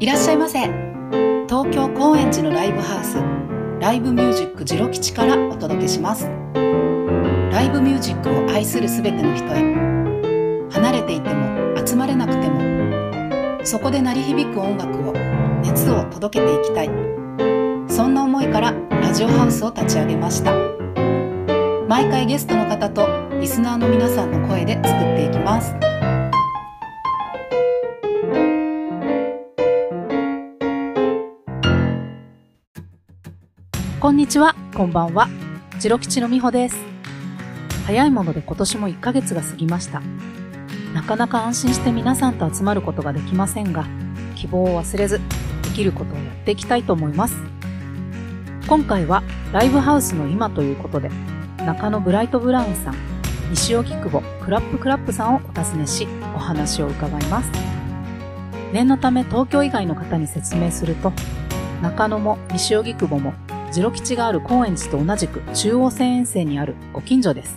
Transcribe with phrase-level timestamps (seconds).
[0.00, 0.58] いらっしゃいませ。
[1.48, 3.16] 東京高円寺のライブハウス。
[3.80, 6.28] ライブミュージックジロ吉からお届けします。
[7.50, 9.62] ライブミュージックを愛するすべての人へ。
[10.70, 15.12] 離れていても集まれなくてもそこで鳴り響く音楽を
[15.62, 16.90] 熱を届けていきたい。
[17.88, 20.73] そんな思いからラジオハウスを立ち上げました。
[21.94, 23.06] 毎回ゲストの方と
[23.38, 25.76] リスナーの皆さんの声で作っていきます
[34.00, 35.28] こんにちは、こんばんは。
[35.78, 36.76] ジロ吉のみほです。
[37.86, 40.02] 早いもので今年も1ヶ月が過ぎました。
[40.94, 43.86] なかなか安心して皆さんと集まることができませんが、
[44.34, 45.20] 希望を忘れず、
[45.62, 47.36] できることをやっていきたいと思います。
[48.66, 51.08] 今回はライブハウスの今ということで、
[51.64, 52.94] 中野ブライトブラウンさん、
[53.48, 57.50] 西荻窪クラップクラップさんをお尋ねし、お話を伺います。
[58.74, 61.10] 念のため東京以外の方に説明すると、
[61.80, 63.32] 中野も西荻窪も
[63.72, 67.56] ジロ吉がある高円寺と同じく中央線沿線にあるご近所です。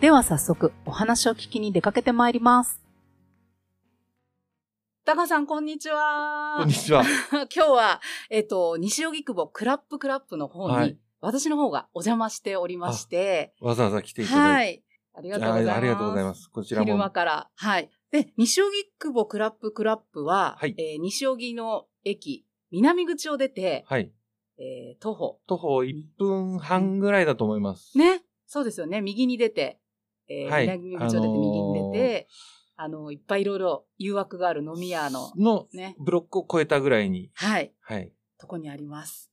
[0.00, 2.82] では早速お話を聞きに出かけてまいります。
[5.04, 6.56] 高さん、こんにちは。
[6.58, 7.04] こんにちは。
[7.32, 14.82] 今日は、えっ、と、西荻窪クラップクラップの方に、はい私の方がお邪魔しておりまして、わざわざ来ていただはいい。
[15.12, 15.44] ありがて。
[15.44, 15.74] とうございます。
[15.74, 16.48] あありがとうございます。
[16.50, 17.10] こちら昼間も。
[17.10, 17.50] から。
[17.54, 17.90] はい。
[18.12, 24.12] で、西荻窪クラップクラップは、はいえー西荻の駅、南口を出て、はい。
[24.58, 25.40] えー徒歩。
[25.48, 27.98] 徒歩1分半ぐらいだと思います。
[27.98, 28.22] ね。
[28.46, 29.00] そうですよね。
[29.00, 29.80] 右に出て、
[30.28, 32.28] えーはい南口を出て右に出て、
[32.76, 35.96] あのいっぱいいろいろ誘惑がある飲み屋の、のね。
[35.98, 37.30] ブロックを超えたぐらいに。
[37.34, 37.72] はい。
[37.80, 38.12] はい。
[38.38, 39.32] とこにあります。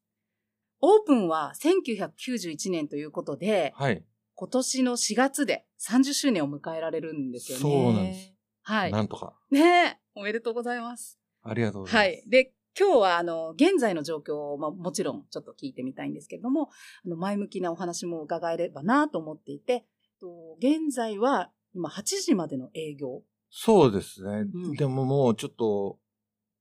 [0.85, 4.03] オープンは1991年ということで、はい。
[4.35, 7.61] 今年の4月で30周年を迎えられるんですよね。
[7.61, 8.33] そうなんです。
[8.63, 8.91] はい。
[8.91, 9.33] なんとか。
[9.49, 11.17] ねえ、おめでとうございます。
[11.41, 12.17] ありがとうござはいい。
[12.17, 12.29] ます。
[12.29, 16.69] で、今日は、あの、現在の状況を、まあ、もちろんちょっと聞いてみたいんですけれども、
[17.05, 19.85] あの、前向きなお話も伺えればなと思っていて、
[20.19, 23.21] と現在は、今8時までの営業。
[23.49, 24.47] そうですね。
[24.53, 25.97] うんでももうちょっと、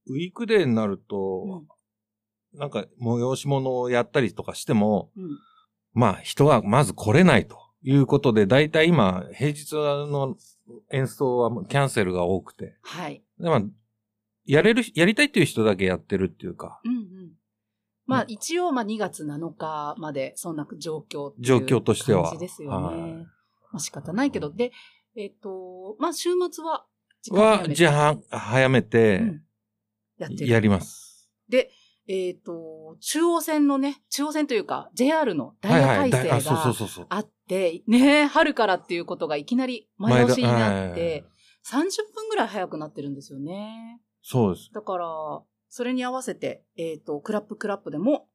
[0.06, 1.64] ウィークデーになると、
[2.54, 5.24] なんか催し物をやったりとかしても、うん。
[5.24, 5.30] うん。
[5.94, 10.36] まあ人がまず来れないということで、だいたい今、平日の
[10.90, 12.76] 演奏はキャンセルが多くて。
[12.82, 13.22] はい。
[13.38, 13.62] でまあ、
[14.44, 17.32] やれる、やりたいっていう人だけやってるっていうか、うんうん。
[18.06, 23.26] まあ、うん一応、まあ、2月7日まで、そんな状況っていう状況としては感じですよはいね。
[23.72, 24.72] まあ、仕方ないけど、で、
[25.16, 26.86] えっ、と、まあ、週末は、
[27.22, 29.42] 時は、早めてじゃあ、早めてう、ん
[30.18, 30.48] やってる。
[30.48, 31.28] やります。
[31.48, 31.70] で、
[32.08, 37.06] えっ、と、中央線のね、中央線というか、JR のダイヤ改正が。
[37.08, 41.24] あって、ね、春からっていうことがいきなり前倒しになっ前て
[41.70, 41.82] だ、30
[42.14, 44.00] 分ぐらい早くなってるんですよね。
[44.22, 44.70] そうです。
[44.72, 45.06] だから、
[45.68, 48.28] それに合わせて、えっ、と、クラップクラップでも、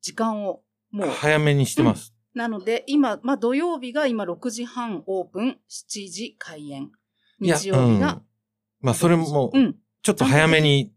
[0.00, 2.14] 時間を、もう、早めにしてます。
[2.34, 6.90] なので、今、まあ土曜日が今6時半オープン、7時開演。
[7.40, 8.22] 日曜日がうん、
[8.80, 9.76] まあ、それもう、ん。
[10.02, 10.92] ちょっと早めに、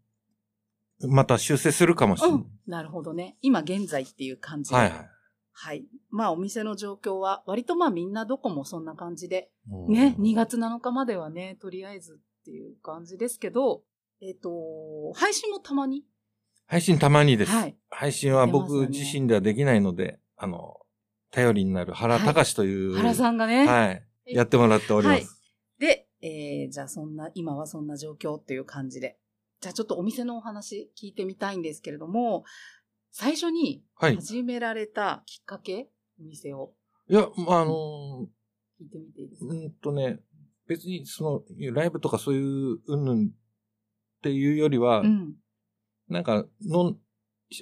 [1.00, 2.38] また修正するかもしれない。
[2.38, 2.46] うん。
[2.66, 3.36] なるほどね。
[3.42, 4.76] 今現在っていう感じで。
[4.76, 5.10] はいはい。
[5.52, 5.84] はい。
[6.10, 13.82] まあお店の状況は、割とまあみんなどこもそんな感じで、うんね、2月7日まではね、とりあえずっていう感じですけど、
[14.20, 16.04] えっ、と、配信もたまに？
[16.66, 17.52] 配信たまにです。
[17.52, 20.78] はい配信は僕自身ではできないので、あの、
[21.30, 23.66] 頼りになる原隆という、原さんがね。
[23.66, 24.04] はい。
[24.26, 25.16] やってもらっております。
[25.16, 25.44] はい
[25.78, 29.18] で、えー、じゃあそんな、今はそんな状況っていう感じで。
[29.64, 32.44] じゃあちょっとお店のお話聞いてみたいんですけれども、
[33.10, 34.16] 最初にはい。
[34.16, 35.88] 始められたきっかけ、
[36.20, 36.72] お店を
[37.08, 38.28] いや、まあ、あの
[38.78, 40.20] 聞いてみていいですー、か、うんとね、
[40.68, 43.30] 別にその、ライブとかそういう、うんぬんっ
[44.20, 45.32] ていうよりは、うん。
[46.10, 46.98] なんか、の、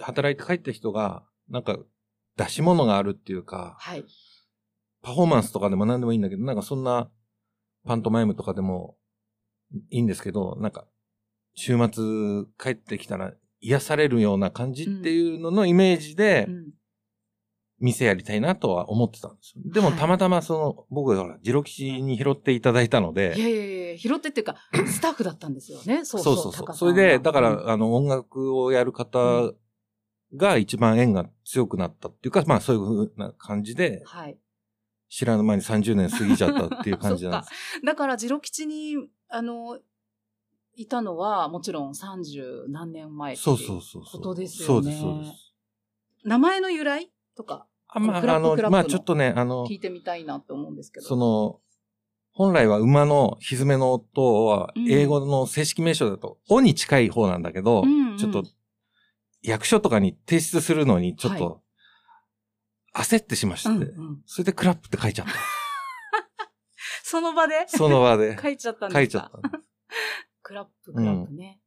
[0.00, 1.78] 働いて帰った人が、なんか、
[2.36, 4.04] 出し物があるっていうか、はい。
[5.02, 7.12] パフォーマンスとかでも何でもいいんだけど、なんかそんな、
[7.84, 8.96] パントマイムとかでも
[9.90, 10.88] いいんですけど、なんか、
[11.54, 16.72] 週末帰ってきたら癒されるような感じっていうののイメージでう、ん。
[17.82, 19.62] 店やりたいなとは思ってたんですよ。
[19.66, 24.56] でもはいたまたまその、僕がほら、ジロ吉に拾っていただいたので、いやいやいや、拾ってっていうか、
[24.86, 26.04] スタッフだったんですよね。
[26.04, 26.76] そうそううそそうそう。
[26.76, 29.52] それで、だから、うんあの、音楽をやる方
[30.36, 34.38] が一番縁が強くなったっていうか、まあそういうふうな感じで、はい。
[35.08, 37.52] 知らぬ間に30年過ぎちゃったっていう感じなんです。
[37.84, 38.96] だから、ジロ吉に、
[39.28, 39.78] あの、
[40.74, 44.02] いたのは、もちろん30何年前っていそうそうそう。
[44.04, 45.52] ことですよねそうです、そうです。
[46.24, 47.66] 名前の由来とか。
[47.88, 51.06] あまあ、あのまあちょっとね、あの聞、いてみたいなって思うんですけど。
[51.06, 51.60] その、
[52.32, 58.44] 本来は馬の蹄の音はうん、英語の正式名称だと、おに近い方なんだけど、うんうんちょっと、
[59.42, 61.62] 役所とかに提出するのに、ちょっと、
[62.94, 65.32] 焦ってしまして、うんうんそれでクラップって書いちゃった。
[67.02, 67.66] その場で？
[67.68, 68.36] その場で。
[68.40, 69.24] 書いちゃったん書ですか？
[69.26, 69.62] いちゃった。
[70.52, 71.60] クラップ、クラップね。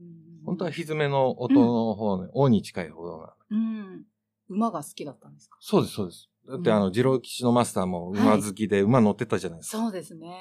[0.00, 3.32] うん本当は蹄の音の方ね、おに近い方なの。
[3.50, 4.04] うん。
[4.48, 5.56] 馬が好きだったんですか？
[5.60, 6.28] そうです、そうです。
[6.48, 9.78] だってうんあの、二郎吉のマスターも馬好きで馬乗ってたじゃないですか。
[9.78, 10.36] そうですね。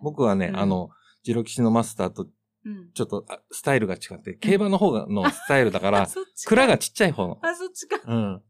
[0.00, 0.90] 僕はね、うんあの、
[1.24, 2.28] 二郎吉のマスターと
[2.64, 2.92] うん。
[2.92, 6.08] ちょっとあスタイルが違って、競馬の方がのスタイルだかあ、ら、
[6.46, 7.38] 蔵がちっちゃい方の。
[7.42, 8.00] あ、そっちか。
[8.06, 8.42] うん。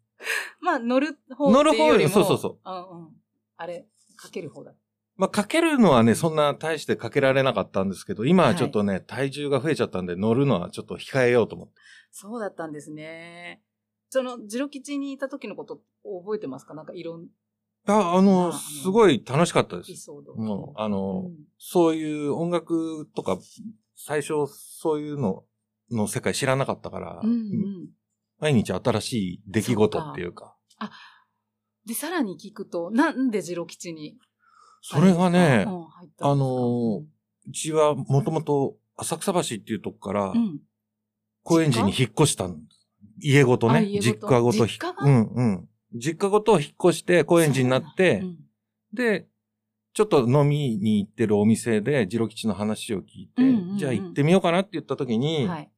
[0.61, 2.58] まあ、乗る方乗る方よりもそうそうそう。
[2.64, 3.08] うんうん。
[3.56, 3.87] あれ、
[4.17, 4.75] かける方だ。
[5.16, 11.74] まあ、かけるのはね、そんな大してかけられなかったんですけど、今はちょっとね、体重が増えちゃったんで、乗るのはちょっと控えようと思って。
[12.10, 13.62] そうだったんですね。
[14.10, 16.74] その、ジロ吉にいた時のこと覚えてますか？
[16.74, 17.26] なんかいろん
[17.86, 20.10] あ、あまあの、すごい楽しかったです。
[20.36, 23.38] もう、あうの、んそういう音楽とか、
[23.94, 25.44] 最初そういうの
[25.90, 27.88] の世界知らなかったから、うんうん。
[28.38, 30.56] 毎日新しい出来事っていうか。
[31.86, 34.18] で、さらに聞くと、なんでジロ吉に
[34.88, 35.66] それがね、
[36.20, 37.02] あのー
[37.48, 40.58] うちはもともと浅草橋っていうとこからう、ん。
[41.44, 42.86] 高円寺に引っ越したんです。
[43.20, 43.86] 家ごとね。
[44.00, 44.66] 実家ごと
[45.00, 45.68] うんうん。
[45.94, 48.38] 実家ごと引っ越して高円寺になって、うん
[48.92, 49.26] で、
[49.92, 55.70] ちょっと飲みに行ってるお店で、ジロ吉の話を聞いて、うんうんうんじゃあ行ってみようかなって言った時に、はい。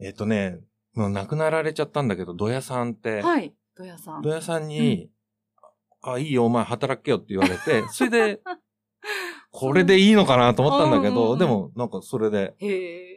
[0.00, 0.60] えっ、とね、
[0.94, 3.54] もう亡くなられちゃったんだけど、土屋さんって、はい。
[3.74, 4.22] 土屋さん。
[4.22, 5.10] 土屋さんに、
[6.02, 8.40] あ、いいよ、お前働けよって言われて、 それで、
[9.50, 12.66] これでいいのかなと思ったんだけど、うんうんうんでも、なんかそれで、へ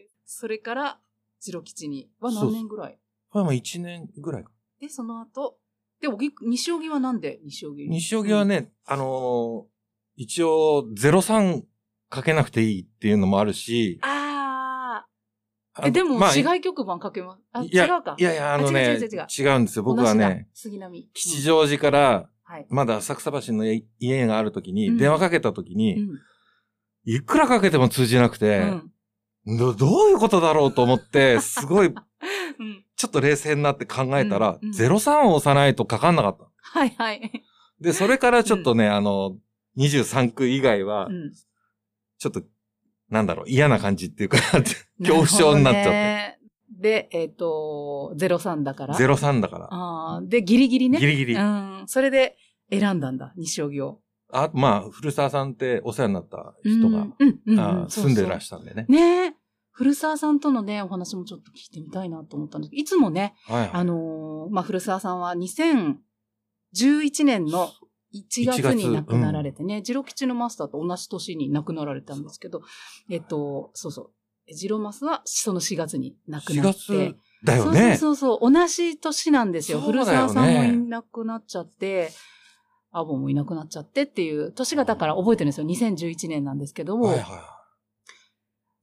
[0.03, 0.09] え。
[0.25, 0.99] それから、
[1.39, 2.99] ジロ吉には何年ぐらい？
[3.29, 4.51] これも1年ぐらいか。
[4.79, 5.59] で、その後、
[6.01, 9.75] で、おぎ西荻はなんで西荻西荻は、ね、あのー
[10.17, 11.63] 一応03
[12.09, 15.05] かけなくていいっていうのもあるし、うんあ
[15.75, 15.81] あ。
[15.83, 17.41] あえ、でも、まあ市外局番かけます？
[17.51, 17.67] あ、違
[17.99, 18.15] うか。
[18.17, 19.83] いやいや、あのね、あ違う違う違ううんですよ。
[19.83, 21.09] 僕はね、、杉並。
[21.13, 22.67] 吉祥寺から、はい。
[22.69, 26.09] まだ浅草橋の家家があるときに、うん電話かけたときうに、ん。
[27.03, 28.91] いくらかけても通じなくうて、ん。
[29.57, 32.85] どどういうことだろうと思って、 すごい、うん。
[32.95, 36.45] ちょっと冷静になって考えたら、うんうん03を押さないとかかんなかった。
[36.61, 37.43] はいはい。
[37.81, 39.37] で、それからちょっとね、あの、
[39.77, 41.31] 23区以外はう、ん。
[42.17, 42.43] ちょっと、
[43.09, 44.37] なんだろう、嫌な感じっていうか、
[44.99, 46.39] 恐怖症になっちゃって。
[46.73, 46.81] て。
[46.81, 48.95] で、えっ、と、03だから。
[48.95, 49.67] 03だから。
[49.71, 50.99] ああ、で、ギリギリね。
[50.99, 51.35] ギリギリ。
[51.35, 51.87] うあ、ん。
[51.87, 52.37] それで
[52.69, 53.99] 選んだんだ、西荻を。
[54.53, 57.89] まあ、古澤さんってお世話になった人が、うん、うん、うんあうん。
[57.89, 58.85] 住んでらししたんでね。
[58.89, 59.33] ねえ。
[59.71, 63.69] 古澤さんとのね、お話もちょっと聞いてみたいなと思ったんですけど、いつもね、はいはい。
[63.73, 67.69] あのーまあ、古澤さんは2011年の
[68.13, 72.61] 1月に亡くなられてね、ジロ吉のマスターと同じ年に亡くなられたんですけど、
[73.09, 74.11] えっと、そうそう。
[74.53, 76.79] ジロマスはその4月に亡く4なって。
[76.79, 77.97] 月だよね。
[77.97, 78.51] そうそうそう。
[78.51, 79.79] 同じ年なんですよ。
[79.79, 82.11] よね澤さんもいなくなっちゃって、
[82.91, 85.67] アボもいなくなっちゃってっていう、年がだから覚えてるんですよ。
[85.67, 87.55] 2011年なんですけど、はいは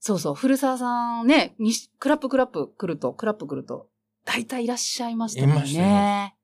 [0.00, 0.34] そうそう。
[0.34, 3.88] 古澤さんね、にクラップクラップ来ると、クラップ来ると、
[4.24, 6.34] 大体いらっしゃいましたもんね。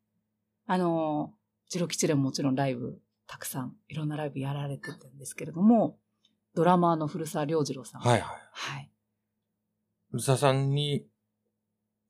[0.66, 1.34] あの、
[1.68, 5.98] ジロ吉でももちろんライブ、たくさん、いろんなライブやられてたんですけれども、
[6.54, 8.02] ドラマーの古澤良次郎さん。
[8.02, 8.04] い。
[8.04, 8.38] はいはい。
[8.52, 8.90] はい。
[10.12, 11.06] 宇佐さんに、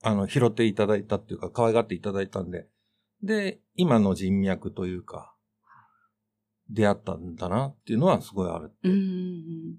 [0.02, 2.68] あの、拾っていただいたっていうか、可愛がっていただいたんで、
[3.22, 5.34] で、今の人脈というか、
[6.70, 8.72] 出会ったんだなっていうのはすごいある。
[8.84, 9.76] うんうんうん。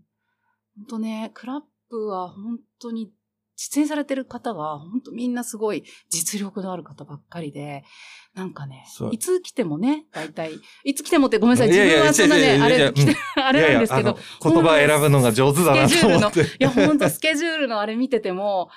[0.77, 3.13] 本当ね、クラップは本当に、
[3.61, 7.83] 出演されてる方が、本当みんなすごい実力のある方ばっかりで、
[8.33, 10.53] なんかねいつ来てもね、大体、
[10.85, 16.39] いつ来てもってごめんなさい、自分はそんなね、あれ、来て、 あれなんですけど、言葉選ぶのが上手だなと思って。
[16.41, 18.69] いや、本当スケジュールのあれ見てても、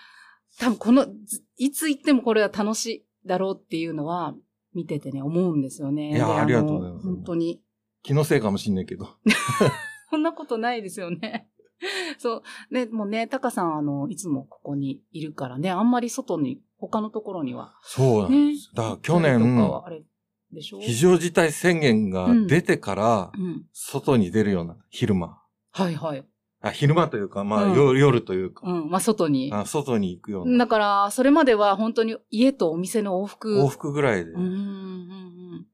[0.58, 4.34] 多分この、ずいつ行ってもこれは楽しいだろうっていうのは、
[4.74, 6.10] 見ててね、思うんですよね。
[6.10, 7.62] いやでありがとうございますの本当に。
[8.02, 9.06] 気のせいかもしんないけど。
[10.10, 11.48] そんなことないですよね。
[12.18, 12.74] そう。
[12.74, 17.74] ね、もうね、タカさん、あの、いつもここにいるからね、あんまり外に、他のところには。
[17.82, 18.70] そうなんです。
[18.74, 20.02] だから去年、はあれ
[20.52, 20.80] でしょ？
[20.80, 23.66] 非常事態宣言が出てからう、ん。
[23.72, 25.38] 外に出るような、昼間。
[25.70, 26.24] はいはい。
[26.64, 28.90] あ昼間というか、まあ、うん夜夜というか、うん。
[28.90, 29.50] まあ、外に。
[29.52, 30.58] あ外に行くような。
[30.58, 33.60] だから、それまでは本当に家とお店の往復。
[33.60, 34.30] 往復ぐらいで。
[34.32, 34.58] うんうんうんう
[35.56, 35.66] ん。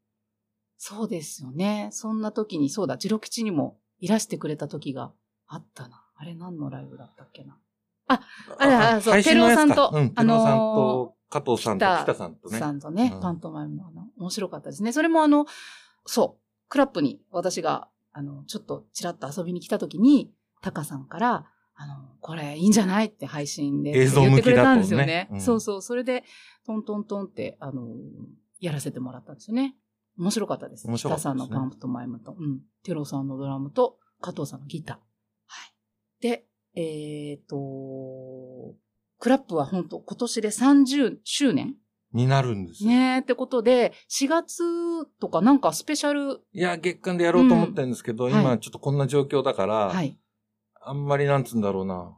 [0.78, 1.88] そうですよね。
[1.92, 5.12] そんな時に、そうだ、ジロ吉にもいらしてくれた時が
[5.48, 6.04] あったな。
[6.16, 7.58] あれ何のライブだったっけな。
[8.06, 12.58] あれあそうテルオさんとうん、テあのールオさんと、加藤さんと北北さんとね。
[12.58, 14.92] さんとね、うんパントマイムのあの、面白かったですね。
[14.92, 15.46] それもあの、
[16.06, 25.28] そう、クラップに私が、あの、ちょっとちらっと遊びに来た時に、タカさんから、あの、これいいんじゃないって配信で映像言ってくれたんですよね。
[25.30, 25.82] うんそうそう。
[25.82, 26.24] それで、
[26.66, 27.86] トントントンって、あの、
[28.58, 29.76] やらせてもらったんですよね。
[30.18, 30.88] 面白かったです。
[30.88, 32.60] 面白かったですね北さんのパンプとマイムと、うん。
[32.82, 35.07] テロさんのドラムと、加藤さんのギター。
[36.22, 36.30] はい。
[36.30, 36.44] で、
[36.74, 38.74] えっ、と、
[39.18, 41.74] クラップは本当今年で30周年？
[42.12, 42.90] になるんですよ。
[42.90, 44.62] ねえ、ってことで、4月
[45.20, 50.18] とかなんかスペシャル、いや、月間でやろうと思ってるんですけど、うん今ちょっとこんな状況だから、はい。
[50.80, 52.16] あんまりなんつうんだろうな。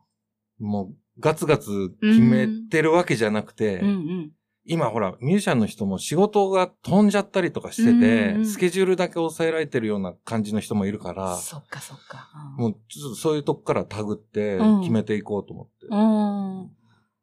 [0.58, 4.32] もう、ガツガツ決めてるわけじゃなくて、うんうん。
[4.72, 12.28] 今ほら、ミュージシャンの人も仕事が飛んじゃったりとかしてて、うんうんスケジュールだけ抑えられてるような感じの人もいるから、そっかそっか。
[12.56, 15.86] うんもうちょっとそういうとこからタグってうん決めていこうと思って。
[15.90, 16.70] うん。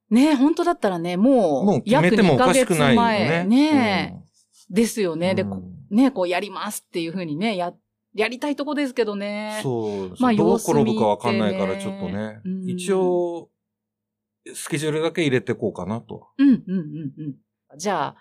[0.09, 3.07] ねえ、本当だったらね、もう、もう決めてもおかしくないよね。
[3.07, 4.21] 約2ヶ月前ね
[4.69, 5.33] え、ですようんね。
[5.33, 5.45] で、
[5.89, 7.73] ねこうやりますっていうふうにね、や、
[8.13, 9.61] やりたいとこですけどね。
[9.63, 10.15] そう。
[10.19, 12.41] まあどう転ぶかわかんないから、ちょっとね。
[12.43, 13.49] うん一応、
[14.55, 16.27] スケジュールだけ入れてこうかなと。
[16.37, 16.65] うん、うん、うん、
[17.71, 17.77] うん。
[17.77, 18.15] じゃあ、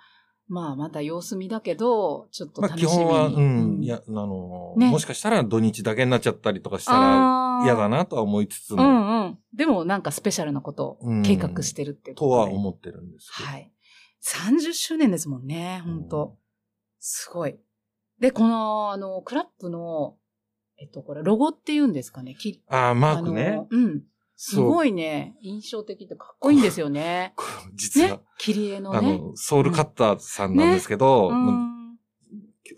[0.48, 2.94] まあ、また様子見だけど、ちょっとまあ楽しみに。
[2.94, 9.38] 基本は、うん、いや、あの、ねもしかしたら土日だけになっちゃったりとかしたら嫌だなとは思いつつうも、んうん。
[9.54, 13.48] でもなんかスペシャルなことを計画してるっていうことでは思ってるんですけど。
[13.48, 13.72] はい。
[14.24, 16.36] 30周年ですもんね、本当
[17.00, 17.56] すごい。
[18.20, 20.16] で、この、あの、クラップの、
[20.78, 22.34] えっと、これ、ロゴって言うんですかね。
[22.34, 23.66] きああ、マークね。
[23.70, 24.02] うん。
[24.36, 27.34] すごいね、印象的でかっこいいんですよね。
[27.74, 28.20] 実は、ね？
[28.38, 29.18] 切り絵のあね。
[29.18, 31.76] の、ソウルカッターさんなんですけど、うん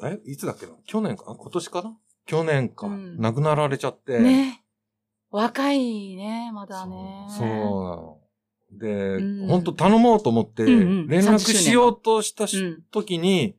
[0.05, 0.73] え、いつだっけな？
[0.87, 1.97] 去年かあ今年かな？
[2.27, 4.21] 去年か、うん亡くなられちゃって。
[4.21, 4.63] ね。
[5.31, 7.27] 若いね、まだね。
[7.31, 7.55] そうな
[7.97, 8.19] の。
[8.71, 12.47] で、うん本当頼もうと思って、連絡しようとした。
[12.93, 13.57] 時に、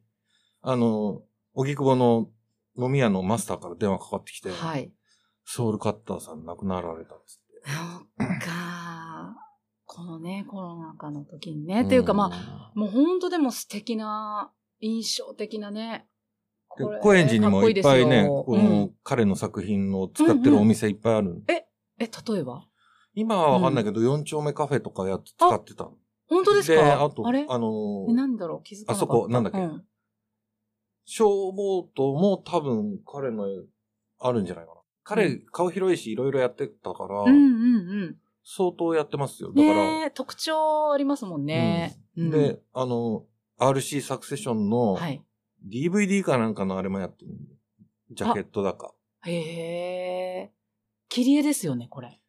[0.61, 1.21] あの、
[1.53, 2.29] 荻窪の
[2.77, 4.91] 飲み屋のマスターから電話かかってきて、はい。
[5.43, 7.38] ソウルカッターさん亡くなられたっつって。
[8.17, 9.35] なんか、
[9.85, 11.83] このね、コロナ禍の時にね。
[11.83, 16.07] っていうかまあ、もう本当でも素敵な、印象的なね。
[16.69, 21.31] 高円寺にもいっぱいね、この彼の作品を使ってるお店いっぱいある。
[21.31, 21.65] うんえ、
[21.99, 22.07] 例
[22.39, 22.65] えば？
[23.13, 25.97] 今はわかんないけど、4丁目カフェとかやって使ってたの。
[26.29, 26.81] 本当ですか？
[26.81, 27.45] で、あと、あれ？
[27.49, 28.63] あのえ、なんだろう？
[28.63, 29.13] 気づかなかった。
[29.13, 29.59] あそこなんだっけ？
[29.59, 29.83] うん
[31.11, 33.47] 消防とも多分彼の
[34.19, 34.78] あるんじゃないかな。
[35.03, 39.49] 彼、うん顔広いし、いろいろやってたから、うんうん相当やってますよ。
[39.49, 39.55] うん。
[39.55, 41.99] だから、ねえ特徴ありますもんね。
[42.17, 43.25] うんで、あの、
[43.59, 45.23] RC サクセションのはい。
[45.69, 47.31] DVD かなんかのあれもやってる。
[48.11, 48.93] ジャケットだか。
[49.25, 50.51] へえ。
[51.09, 52.19] 切り絵ですよね、これ。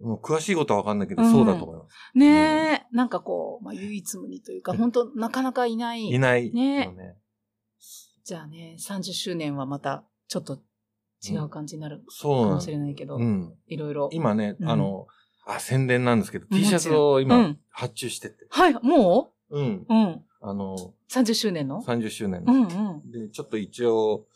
[0.00, 2.18] もう詳しいことはわかんないけど、うんそうだと思います。
[2.18, 6.06] ねえ、なんかこう、まあ、唯一無二というか、本当なかなかいない。
[6.10, 7.16] いないよねね。
[8.24, 10.62] じゃあね、30周年はまた、ちょっと
[11.28, 13.54] 違う感じになるかもしれないけど、うん。
[13.66, 14.08] いろいろ。
[14.12, 15.06] 今ね、うんあの、
[15.46, 18.46] あ、宣伝なんですけど、T んシャツを今、うん発注してて。
[18.50, 19.60] はい、もう？
[19.60, 19.64] ん。
[19.64, 20.22] ううん。
[20.40, 20.76] あの、
[21.10, 23.10] 30周年の？30周年のうんうん。
[23.10, 24.26] で、ちょっと一応、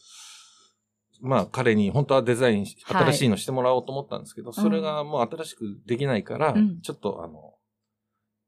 [1.20, 7.54] まあ彼に本当はデザイン新しいのしてもらおうと思ったんですけど、それがもう新しくできないから、うんちょっとあの、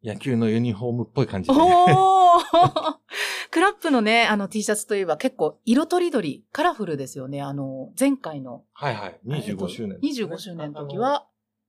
[0.04, 1.54] 野球のユニフォームっぽい感じで。
[1.54, 2.96] おー
[3.58, 7.42] クラップのね、あの T シャツといえば結構色とりどり、カラフルですよね。
[7.42, 9.18] あの、前回のはいはい。
[9.26, 11.26] 25周年、25周年の時は、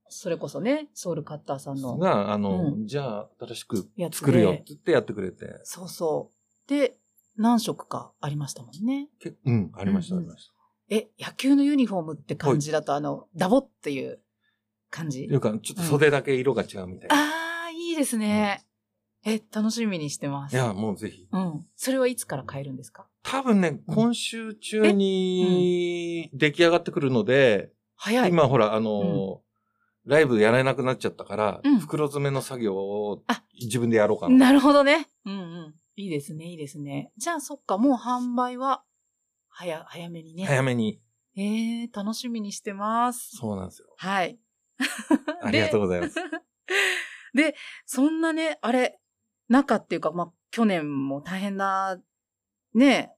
[0.07, 1.97] それこそね、ソウルカッターさんの。
[1.97, 5.61] が、あの、うじゃあ新しく作るよって言ってやってくれて。
[5.63, 6.69] そうそう。
[6.69, 6.95] で、
[7.37, 9.09] 何色かありましたもんね。
[9.19, 10.53] けうん、ありました、うんうんありました。
[10.95, 14.19] え、野球のユニフォームって感じだと、あの、ダボっていう
[14.91, 15.27] 感じ？
[15.27, 17.15] というか、ちょっと袖だけ色が違うみたいな。
[17.15, 18.63] ああ、いいですね。
[19.25, 20.53] え、楽しみにしてます。
[20.53, 21.27] いや、もうぜひ。
[21.31, 21.65] うん。
[21.75, 23.07] それはいつから買えるんですか？
[23.23, 28.29] 多分ね、今週中に出来上がってくるので、早い。
[28.29, 29.41] 今ほら、あの、
[30.05, 34.35] ライブやらなくなっちゃったから、うん袋詰めの作業をあ自分でやろうかな。
[34.37, 35.07] なるほどね。
[35.25, 35.75] うんうん。
[35.97, 37.11] いいですね、いいですね。
[37.17, 38.83] じゃあ、そっか、もう販売は、
[39.49, 40.45] 早、早めにね。
[40.45, 41.01] 早めに。
[41.35, 43.35] えー、楽しみにしてます。
[43.35, 43.89] そうなんですよ。
[43.97, 44.39] はい。
[45.41, 46.15] ありがとうございます。
[47.35, 48.99] で、そんなね、あれ、
[49.49, 51.99] 中っていうか、まあ、去年も大変な、
[52.73, 53.13] ね、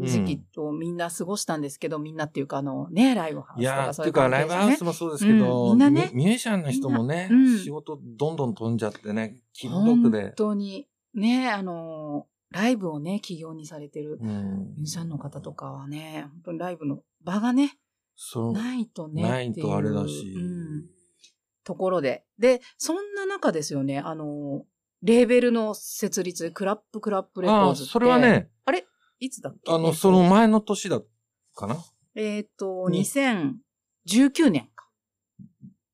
[0.00, 10.32] 時期をみんな過ごしたんですけど、みんなっていうか、あの、ね、ライブハウスといやー、かそういうっていうか、ライブハウスももそうですけど、うんみんなねミミュージシャンの人もね、うん仕事どんどん飛んじゃってね、気の毒で本。
[10.36, 17.78] 当に、ね、あの、ライブをね、企業にされてるうんミュージシャンの方とかはね、本当にライブの場がね。
[18.52, 19.22] ないとね。
[19.22, 20.34] ないとあれだし
[21.64, 22.24] ところで。
[22.38, 24.64] で、そんな中ですよね、あの、
[25.02, 27.92] レーベルの設立、クラップクラップレコーああ、ズって。
[27.92, 28.84] それは、ね、あれ？
[29.20, 29.72] いつだっけ？
[29.72, 31.00] あの、その前の年だ
[31.54, 31.76] かな？
[32.14, 34.88] えっ、と、に2019年か。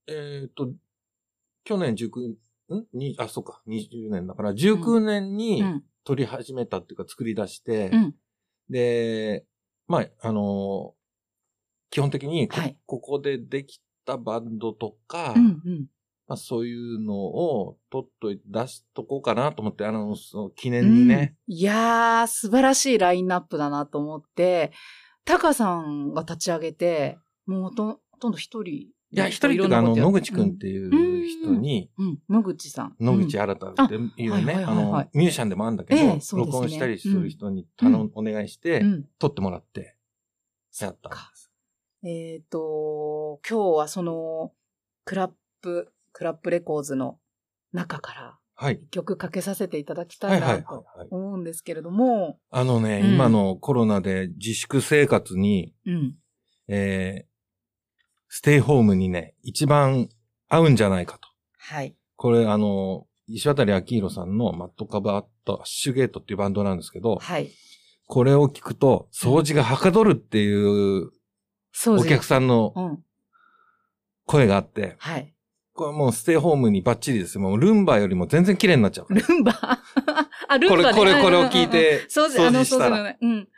[0.06, 0.72] えっ、と、
[1.64, 2.28] 去年19、
[2.74, 2.86] ん？
[2.94, 5.84] に、あ、そうか、20年だから、19年にうん。
[6.04, 8.14] 撮り始めたっていうか作り出して、うん。
[8.68, 9.44] で、
[9.86, 11.04] まあ、あのー
[11.90, 15.62] 基本的にこ、はいここでできたバンドとか、うん。
[15.64, 15.86] うん。
[16.26, 21.36] まあ、そういうのを撮っといて出しとこうかなと思って、あの、その記念にね。
[21.46, 21.54] うん。
[21.54, 24.72] いやー、素晴らしいラインナップだなと思って、
[25.24, 28.72] タカさんが立ち上げて、もうほとんほとんど一人。
[28.72, 32.96] いいや、一人っていうか、あの、野口くんっていう人に、うん、うん、野口さん。
[32.98, 39.04] 野口新っていうね、あの、ミュージシャンでもあるんだけど、録音したりする人に頼ん、お願いして、うん。
[39.18, 39.96] 撮ってもらって、
[40.80, 41.30] やったんでか。
[41.34, 41.52] す。
[42.02, 44.52] えっ、と、今日はその、
[45.04, 47.18] クラップ、クラップレコーズの
[47.72, 48.74] 中からはい。
[48.74, 51.08] 一曲かけさせていただきたはいなとはい。
[51.10, 56.14] 思うんですけれども、あのね、うん今のコロナで自粛生活に、うん。
[56.68, 57.28] えー、
[58.28, 60.08] ステイホームにね、一番
[60.48, 61.28] 合うんじゃないかと。
[61.58, 61.96] はい。
[62.16, 67.50] これあの、石渡明宏さんのマットカバーアットアッシュゲートっていうバンドなんですけど、はい。
[68.06, 71.10] これを聞くと、掃除がはかどるっていう
[71.72, 72.98] そうお客さんのうん。
[74.26, 75.33] 声があって、はい。
[75.74, 77.40] これもうステイホームにバッチリですよ。
[77.40, 79.12] もうルンバよりも全然綺麗になっちゃう。
[79.12, 79.52] ルンバ？
[80.48, 80.98] あ、ルンこれ、バね。
[80.98, 81.50] これ、これをうんうんうん。
[81.50, 82.64] 聞いて、そうです、あの。
[82.64, 83.18] そうですね。
[83.20, 83.48] うん。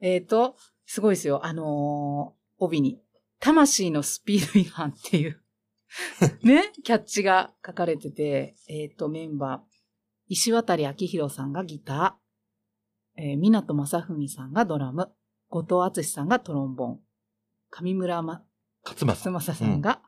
[0.00, 0.56] えっ、と、
[0.86, 1.44] すごいですよ。
[1.44, 2.98] あのー帯に、
[3.38, 5.42] 魂のスピード違反っていう、
[6.42, 9.76] ね、キャッチが書かれてて、えっ、と、メンバー、
[10.28, 15.12] 石渡明宏さんがギター、えー、港正文さんがドラム、
[15.50, 17.00] 後藤敦さんがトロンボーン、
[17.70, 18.42] 上村ま
[18.84, 19.80] 勝正さん。
[19.82, 20.00] が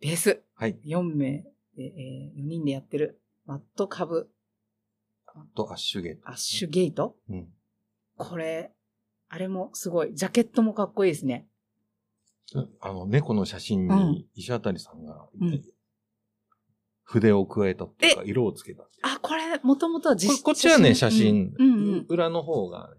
[0.00, 0.78] ベース、はい。
[0.84, 1.42] 4名
[1.74, 4.28] で、え4人でやってる、マットカブ
[5.56, 6.28] とアッシュゲート。
[6.28, 7.16] アッシュゲート？
[7.30, 7.48] うん。
[8.18, 8.70] これ、
[9.30, 10.14] あれもすごい。
[10.14, 11.46] ジャケットもかっこいいですね。
[12.82, 15.62] あの、猫の写真うんに石渡さんがうん、
[17.04, 19.06] 筆を加えたっていうか、色をつけたっていう。
[19.06, 21.54] あ、これ、もともとはこ実こっちはね、写真。
[21.58, 22.90] うんうんうん裏の方が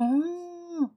[0.00, 0.90] うん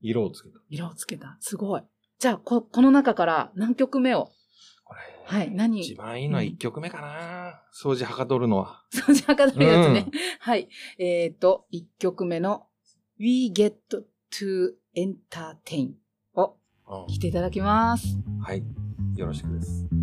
[0.00, 0.58] 色をつけた。
[0.70, 1.36] 色をつけた。
[1.38, 1.82] すごい。
[2.18, 4.32] じゃあ、こ、この中から何曲目を
[4.90, 5.00] これ。
[5.24, 5.80] はい何？
[5.80, 7.62] 一番いいのは1曲目かな。
[7.72, 8.82] 掃除はかどるのは。
[8.90, 10.06] そうじゃかどるやつね。
[10.06, 10.68] うんはい。
[10.98, 12.66] えっ、と、1曲目の
[13.18, 13.74] We Get
[14.32, 15.92] to Entertain
[16.34, 16.56] を
[16.88, 18.18] うん聴いていただきます。
[18.42, 18.64] はい。
[19.14, 19.86] よろしくです。「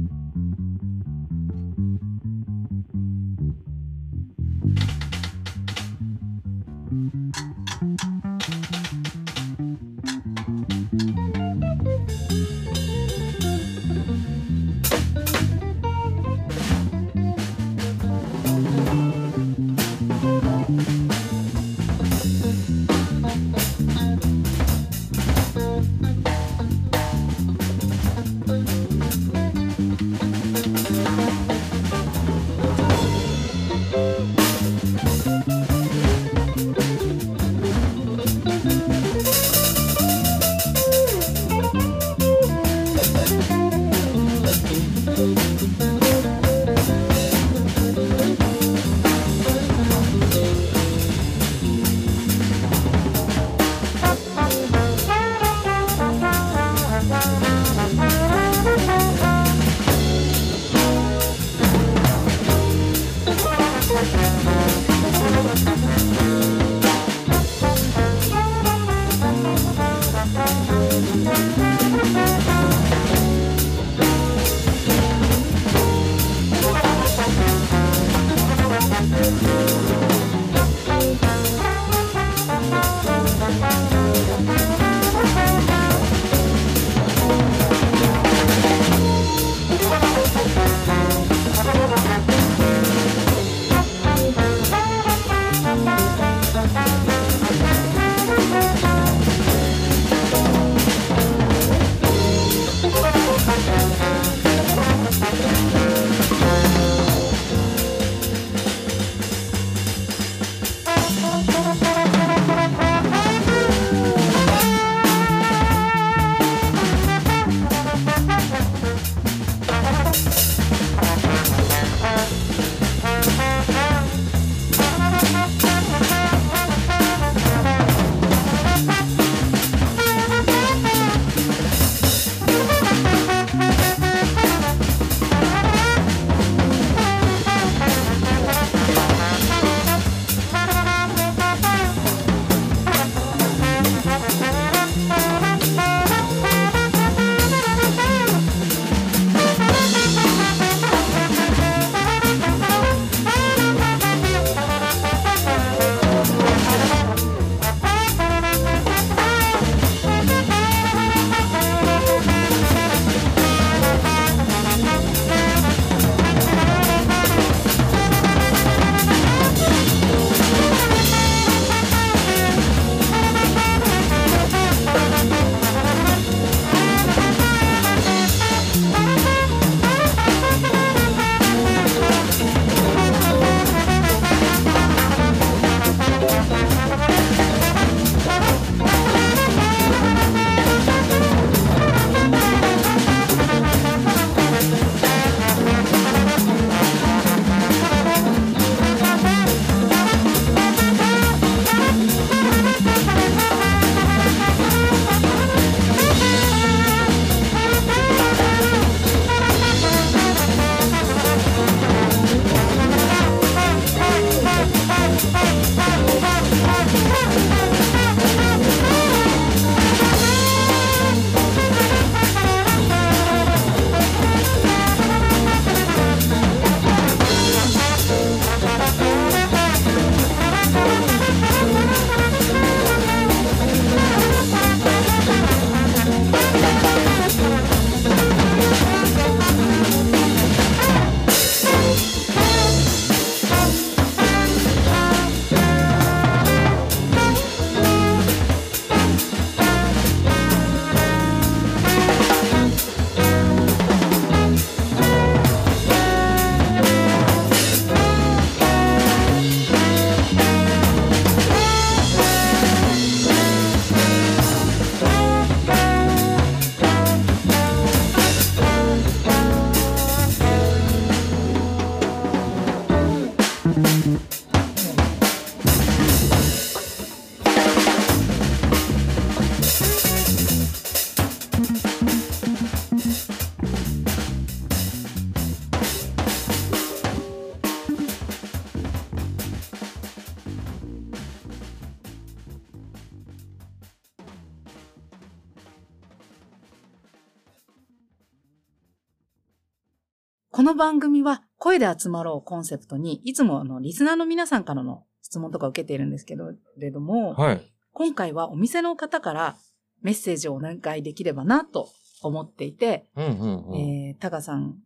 [300.78, 307.74] 番組は声で集まろうコンセプトに、いつもあの、リスナーの皆さんからの質問とか受けているんですけど、れども、はい。
[307.92, 309.58] 今回はお店の方から
[310.02, 311.90] メッセージをお願いできればなと
[312.22, 313.76] 思っていて、うんうんうん。
[313.76, 314.78] えー、タカさん、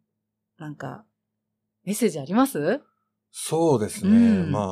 [0.58, 1.06] なんか、
[1.84, 2.82] メッセージあります？
[3.32, 4.12] そうですね。
[4.12, 4.64] うんまあ、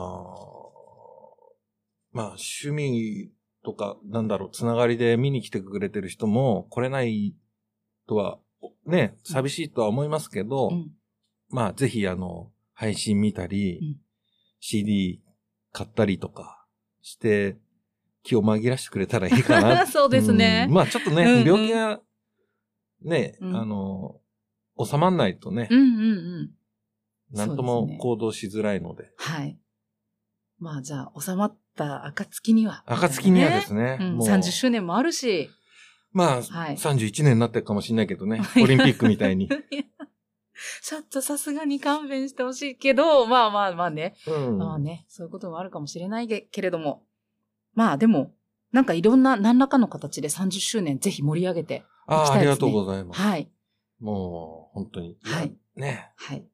[2.12, 3.32] まあ、趣味
[3.64, 7.36] とか、なんだろう、つながりで見に来てくれてる人も来れない
[8.08, 8.40] とは、
[8.86, 10.92] ね、寂しいとは思いますけど、うん。
[11.50, 13.98] まあ、ぜひ、あの、配信見たり、うん
[14.62, 15.22] CD
[15.72, 16.66] 買ったりとか
[17.02, 17.58] して、
[18.24, 19.88] 気を紛らしてくれたらいいかな。
[19.88, 22.02] そうですねうんまあ、ちょっとね、うんうん病気が、
[23.02, 24.20] ね、うんあの、
[24.84, 26.52] 収まんないとねう、んうんうん。
[27.32, 29.12] なんとも行動しづらいので。
[29.18, 29.58] はい。
[30.58, 32.84] まあじゃあ、収まった暁には。
[32.86, 35.50] 暁にはですね、うん、もう30周年もあるし。
[36.12, 39.50] まあ、はい31年になってるかもしれないけどねは、 いオリンピックみたいに。
[40.82, 44.16] ちょっとさすがに勘弁してほしいけど、まあまあまあね。
[44.28, 47.04] うんまあね、そういうこともあるかもしれないけけれども。
[47.74, 48.34] まあでも、
[48.72, 51.84] なんかいろんな何らかの形で30周年ぜひ盛り上げて。
[52.08, 53.22] ああ、行きたいですねありがとうございます。
[53.22, 53.52] はい。
[54.00, 55.18] もう、本当に。
[55.24, 56.12] はいね。
[56.16, 56.46] はい。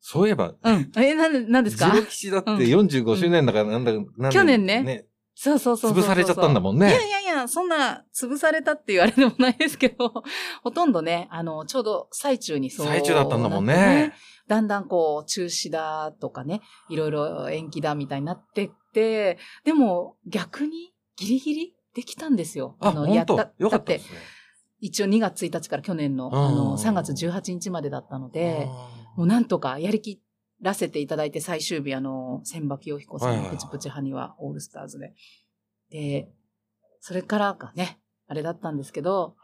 [0.00, 0.92] そういえば、うん。
[0.96, 1.90] え、なん、なんですか？
[1.92, 5.92] ジロ吉だってうん45周年だからなんだ、なんだ去年ねそうそうそうそう。
[5.92, 6.88] 潰されちゃったんだもんね。
[6.88, 10.12] いやいやいや、そんな、潰されたっていうあれでもないですけど、
[10.62, 12.86] ほとんどね、あの、ちょうど最中にそう。
[12.86, 14.14] 最中だったんだもんね。
[14.46, 22.76] だんだんこう、中止だとかね、いろいろ延期だみたいになってって、でも逆にギリギリできたんですよ。
[22.80, 23.34] あ、本当？
[23.34, 24.18] よかっただって、ですね。
[24.80, 28.68] 一応2月1日から去年の、うんあの、3月18日までだったので、
[29.16, 30.21] もうなんとかやりき
[30.62, 35.12] らせていただいて最終日、あの、千葉清彦さはいはいはいんのプチプチハニワオールスターズで。
[35.90, 36.28] で、
[37.00, 39.36] それからがね、あれだったんですけど、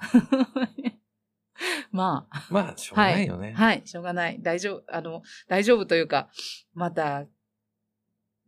[1.90, 3.52] まあ、まあ、しょうがないよね。
[3.52, 4.40] はい、しょうがない。
[4.40, 6.30] 大丈夫、あの、大丈夫というか、
[6.74, 7.26] また、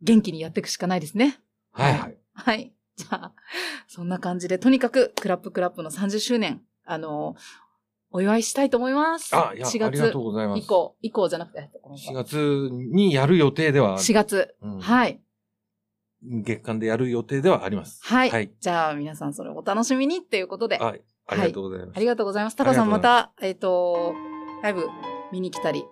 [0.01, 1.39] 元気にやっていくしかないですね。
[1.71, 2.17] はいはい。
[2.33, 2.73] はい。
[2.95, 3.33] じゃあ、
[3.87, 7.35] そんな感じで、とにかく、クラップクラップの30周年、あの、
[8.15, 9.35] お祝いしたいと思います。
[9.35, 10.59] あ、いや、4ありがと月うございます。
[10.59, 14.55] 以降、以降じゃなくて、4月にやる予定ではある4月。
[14.61, 15.19] うんはい。
[16.25, 17.99] 月間でやる予定ではあります。
[18.03, 18.29] はい。
[18.29, 18.51] はい。
[18.61, 21.01] じゃあ、皆さんそれをお楽しみにっていうことで、はい。
[21.25, 21.97] ありがとうございます。
[21.97, 22.55] ありがとうございます。
[22.55, 24.13] タカさんまた、えっ、と、
[24.61, 24.87] ライブ
[25.31, 25.83] 見に来たり、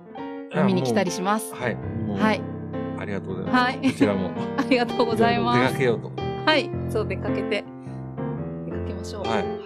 [0.53, 1.53] あ見に来たりします。
[1.55, 1.77] はい。
[2.17, 2.41] はい。
[2.99, 3.55] ありがとうございます。
[3.55, 4.31] はいこちらも。
[4.57, 5.73] ありがとうございま出す。
[5.73, 6.11] かけようと。
[6.45, 6.69] はい。
[6.89, 7.65] そう、出かけて、
[8.65, 9.23] 出かけましょう。
[9.23, 9.60] はい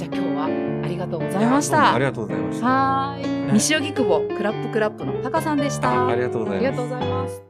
[0.00, 0.44] じゃあ今日は
[0.82, 1.92] ありがとうございました。
[1.92, 2.66] ありがとうございました。
[2.66, 3.52] はーい。
[3.52, 5.92] 西荻窪クラップクラップのタカさんでした。
[5.92, 6.66] あありがとうございます。
[6.66, 7.42] ありがとうございます。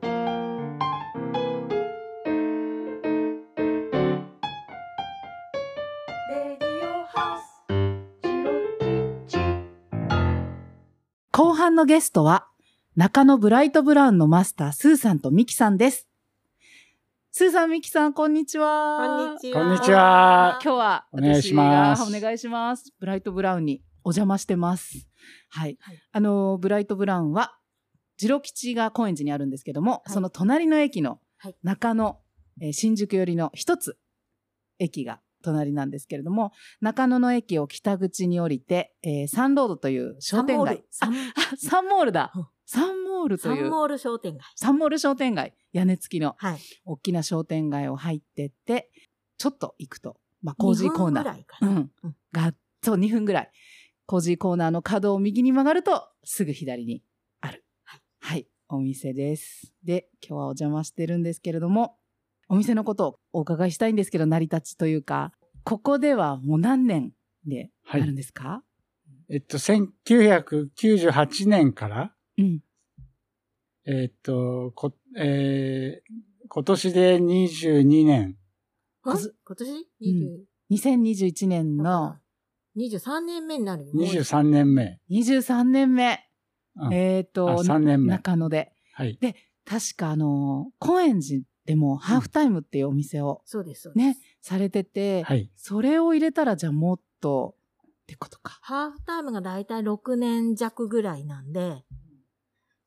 [11.31, 12.49] 後半のゲストは、
[12.97, 16.10] 中野ブライトブラウンのマスター、スーさんとミキさんです。
[17.33, 18.99] スーさん、ミキさん、こんにちは。
[18.99, 19.63] こんにちは。
[19.63, 22.93] こんにちは今日はお願いしますお願いします。
[22.99, 25.07] ブライトブラウンにお邪魔してます。
[25.49, 25.79] はい。
[25.81, 27.57] はいあの、ブライトブラウンは、
[28.17, 32.19] ジロ吉が高円寺にあるんですけども、はいその隣の駅のはい中野、
[32.61, 33.97] えー新宿寄りの一つ
[34.81, 40.83] 駅が隣なんですけれども、中野の駅を北口に降りて、えーサンロードという商店街。
[40.91, 42.47] サンモールあ、サンモールだうん。
[42.73, 44.41] サンモールという、サンモール商店街。
[44.55, 45.55] サンモール商店街。
[45.73, 46.59] 屋根付きのはい。
[46.85, 48.93] 大きな商店街を入ってって、
[49.39, 51.25] ちょっと行くと、まあ、コージーコーナー。
[51.25, 51.69] 2分ぐらいかな。
[51.69, 51.91] うん。
[52.31, 52.55] が、
[52.85, 53.51] そう、2分ぐらい。
[54.07, 57.03] コージーコーナーの角を右に曲がると、すぐ左に
[57.41, 57.65] ある。
[58.21, 58.47] はい。
[58.69, 59.73] お店です。
[59.83, 61.97] で、今日はお邪魔してるんですけれども、
[62.49, 65.33] お店のことをお伺いしたいんですけど、成り立ちというか、
[65.65, 67.11] ここではもう何年
[67.45, 68.63] であるんですか、
[69.29, 72.61] えっと、1998年から、うん。
[73.87, 78.37] えっと、こ、えー今年で22年。
[79.05, 79.17] 今
[79.57, 79.71] 年？
[80.03, 82.17] ん2021年の
[82.77, 84.11] 20 23年目になるよね。
[84.11, 84.99] 23年目。
[85.11, 86.27] 23年目。
[86.77, 88.73] うんえっ、と、あ3年目中野で。
[88.95, 89.17] はい。
[89.65, 94.07] 確かあの、高円寺でもハーフタイムっていうお店をそうです、そうです。
[94.07, 95.51] ね、されてて、はい。
[95.57, 98.59] それを入れたらじゃあもっとってことか。
[98.63, 101.85] ハーフタイムがだいたい6年弱ぐらいなんで、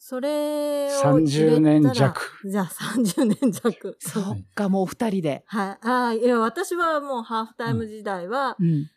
[0.06, 1.14] それを入れたら。
[1.14, 2.22] 30年弱。
[2.46, 3.96] じゃあ30年弱。
[4.02, 5.44] そはいっか、もうお二人で。
[5.46, 5.88] はい。
[5.88, 8.90] ああ、いや、私はもうハーフタイム時代は、うん。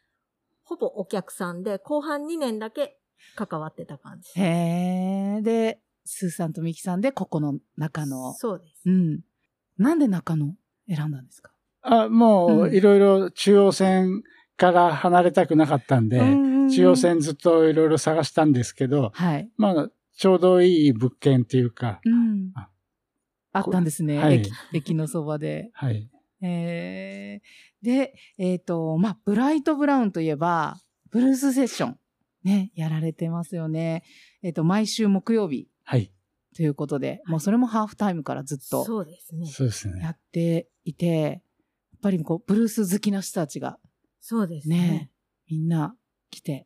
[0.65, 2.99] ほぼお客さんで、後半2年だけ
[3.37, 4.33] 関わってた感じ。
[4.41, 5.43] へえ。
[5.43, 8.33] で、スーさんとミキさんでここの中野。
[8.35, 8.83] そうです。
[8.87, 9.21] うん。
[9.79, 10.57] なんで中野
[10.89, 11.53] 選んだんですか？
[11.83, 14.25] あもう、うんいろいろ中央線
[14.57, 19.49] から離れたくなかったんで、うん中央線ずっといろいろ探したんですけど、はい。
[19.57, 22.69] まあ、ちょうどいい物件っていうか、うんあ。
[23.53, 24.19] あったんですね。
[24.19, 25.71] はい駅駅のそばで。
[25.73, 26.11] はい。
[26.43, 30.77] えー、で、えっ、と、まあ、ブライト・ブラウンといえば、
[31.11, 31.99] ブルースセッション、
[32.45, 34.05] ね、やられてますよね。
[34.43, 36.13] えっ、と、毎週木曜日はい。
[36.55, 39.47] ということで、もうそれもハーフタイムからずっとそうですね。
[39.47, 40.01] そうですね。
[40.03, 41.41] やっていて、やっ
[42.03, 43.79] ぱりこう、ブルース好きな人たちが
[44.21, 45.11] そうですねね。
[45.49, 45.95] みんな
[46.31, 46.66] 来て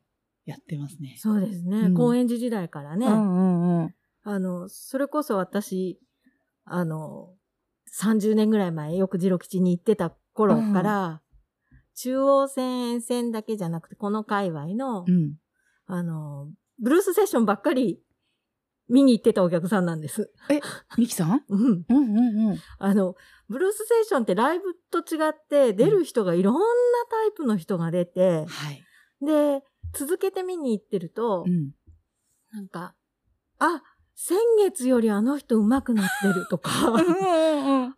[0.50, 1.16] やってますね。
[1.18, 1.78] そうですね。
[1.78, 3.94] うん高円寺時代からね、うんうんうん。
[4.22, 6.00] あの、それこそ私、
[6.64, 7.34] あの、
[7.92, 11.22] 30年ぐらい前、よくジロ吉に行ってた頃から、
[11.94, 15.34] 中央線線だけじゃなくて、この界隈の、うん。
[15.86, 18.00] あの、ブルースセッションばっかり
[18.88, 20.30] 見に行ってたお客さんなんです。
[20.96, 21.44] ミキさん？
[21.48, 21.84] うん。
[21.88, 22.58] うんうんうん。
[22.78, 23.16] あの、
[23.48, 26.60] ブルースセッションってライブと違って、出る人がいろんな
[27.10, 28.82] タイプの人が出て、はい。
[29.20, 29.62] で、
[29.94, 31.72] 続けて見に行ってると、うん。
[32.52, 32.94] なんか、
[33.58, 33.82] あ、
[34.14, 37.88] 先月よりあの人上手くなってるとか、 うんうんうん。
[37.88, 37.94] あ、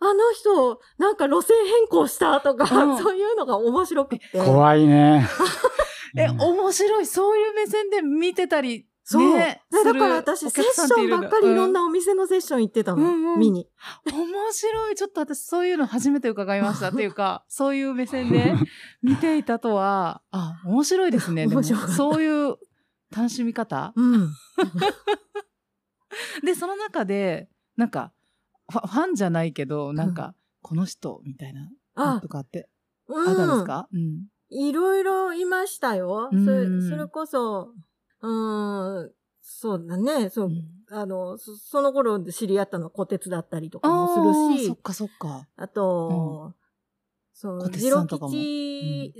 [0.00, 4.26] あの人、なんか路線変更したとか、うんそういうのが面白くて。
[4.32, 5.26] 怖いね。
[6.16, 7.06] え、うん面白い。
[7.06, 9.36] そういう目線で見てたり、そう。
[9.36, 11.80] ねでだから私、おセッションばっかりいろんな。
[11.80, 13.68] なお店のセッション行ってたの、うんうん見に。
[14.06, 14.96] うん面白い。
[14.96, 16.88] ちょっと私そういうの初めて伺いました。
[16.90, 18.52] っていうか、そういう目線で
[19.02, 21.46] 見ていたとは、あ、面白いですね。
[21.46, 22.56] でもそういう
[23.16, 23.92] 楽しみ方？
[23.94, 24.28] うん。
[26.44, 28.12] で、その中で、なんか、
[28.70, 32.68] ファファンじゃないけど、なんか、この人みたいなと、かって
[33.06, 33.28] うん。
[33.28, 33.88] あったんですか？
[33.92, 34.26] うん。
[34.48, 36.30] いろいろいましたよ。
[36.88, 37.72] それこそ、
[38.26, 40.28] うーん、そうだね。
[40.30, 40.50] そう、
[40.90, 45.46] あの、そその頃で知り合ったのは小鉄だったりとかもするしそっ、かそっか。
[45.56, 46.54] あと、
[47.32, 48.30] そ小う、ジロ鉄さん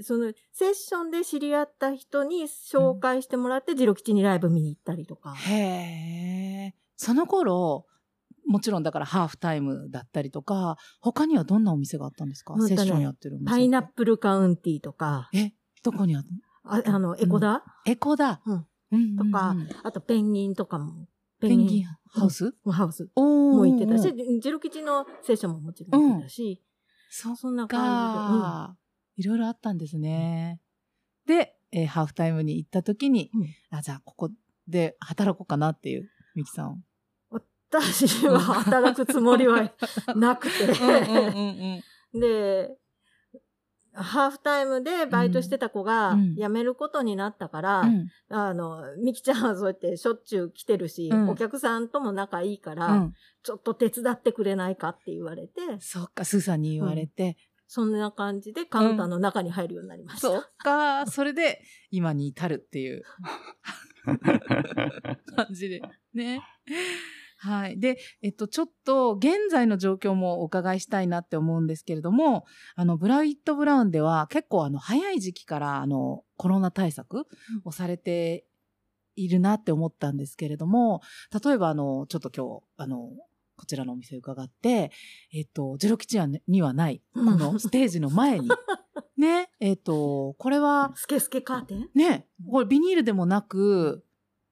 [0.02, 5.34] その、セッションで知り合った人に紹介してもらって、ジロ吉にライブ見に行ったりとか。
[5.34, 6.74] へえ。
[6.96, 7.86] その頃、
[8.46, 13.50] もちろんだからハーフタイムだったりとか、他にはどんなお店があったんですか、うセッションやってるお店。
[13.50, 16.28] パイナップルカウンティとか、え、どこにある
[16.64, 18.40] ああの、エコダ、エコだ。
[18.46, 21.08] うんうんうんうんとかあとペンギンとかも。
[21.38, 22.54] ペンギンハウス？
[22.64, 26.62] ハウスも行ってたし、ジロ吉のセッションももちろん行ってたし、
[27.10, 28.36] そっそんな感じで。
[28.36, 28.76] うんか。
[29.16, 30.60] いろいろあったんですね。
[31.26, 34.30] で、えーハーフタイムに行った時に、うんあ、じゃあここ
[34.66, 36.82] で働こうかなっていう、ミキさん。
[37.30, 39.70] 私は働くつもりは
[40.14, 40.64] なくて。
[40.64, 42.78] うんで、
[43.96, 46.34] ハーフタイムでバイトしてた子がうん。
[46.36, 48.08] 辞めることになったから、うん。
[48.28, 51.30] あの、みきちゃんはそうやってしょっちゅう来てるし、うん。
[51.30, 53.12] お客さんとも仲いいから、うん。
[53.42, 57.36] ちょっと手伝ってくれないかって言われて、そっか、スーさんに言われて、
[57.68, 60.28] そんな感じでカウンターの中に入るようになりました。
[60.28, 63.02] そっか、それで今に至るっていう。
[65.36, 65.82] 感じで。
[66.14, 66.42] ね。
[67.38, 67.78] はい。
[67.78, 72.44] で、えっと、ちょっと、現在の状況もお伺いしたいなって思うんですけれども、
[72.74, 77.26] あの、ブライト・ブラウンでは結構、あの、早い時期から、あの、コロナ対策
[77.64, 78.46] をされて
[79.16, 81.02] いるなって思ったんですけれども、
[81.44, 83.10] 例えば、あの、ちょっと今日、あの、
[83.56, 84.90] こちらのお店伺って、
[85.32, 88.48] えっと、ジェロ吉にはない、このステージの前に、
[89.16, 91.88] ね、えっと、これは、スケスケカーテン？
[91.94, 94.04] ね、これビニールでもなく、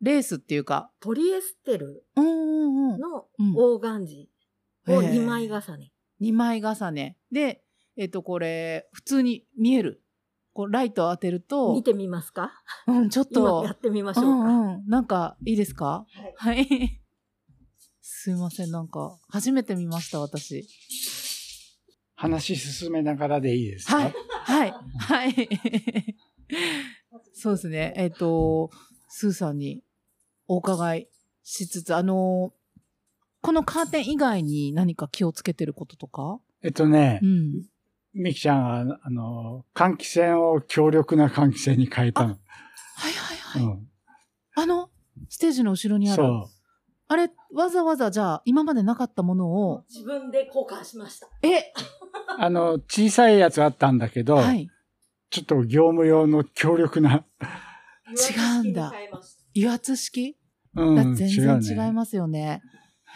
[0.05, 2.05] レースっていうか、ポリエステル。
[2.17, 5.93] のうんオーガンジー2枚重ね。
[6.21, 7.17] 二枚重ね。
[7.33, 7.65] で、
[7.97, 10.03] えっと、これ、普通に見える。
[10.53, 12.53] こう、ライトを当てると見、てみますか？
[12.87, 14.49] うん、ちょっ今とや、ってみましうょうか。
[14.51, 14.87] んうん。
[14.87, 16.07] なんか、いいですか？
[16.37, 17.01] はいはい。
[18.01, 20.69] すいません、なんか、初めて見ました、私。
[22.17, 23.97] 話進めながらでいいですか？
[23.97, 24.15] はい、
[24.45, 25.49] はい、はい。
[27.35, 27.93] そうですね。
[27.97, 28.71] えっ、と、
[29.09, 29.84] スーさんに
[30.47, 31.09] お伺い
[31.43, 32.53] しつつ、あの、
[33.41, 36.41] このカーテン以外に何か気をつけてることとか？
[36.63, 37.67] えっとねう、ん。
[38.15, 42.29] ミキちゃんは、あの、換気扇を強力な換気扇に変えたの。
[42.29, 42.35] は
[43.09, 43.63] いはいはい。
[43.63, 43.89] うん。
[44.55, 44.89] あの、
[45.29, 46.23] ステージの後ろにある。
[46.23, 46.51] そう。
[47.09, 51.29] あれ、わざわざじゃあ、今までなかったものを、自分で交換しました。
[51.43, 51.73] え？
[52.39, 54.69] あの、小さいやつあったんだけど、はい。
[55.31, 57.25] ちょっと業務用の強力な、
[58.09, 60.37] 違うんだ変えました油圧式？
[60.77, 61.61] うん、だ全。
[61.61, 62.63] 然違いますよね。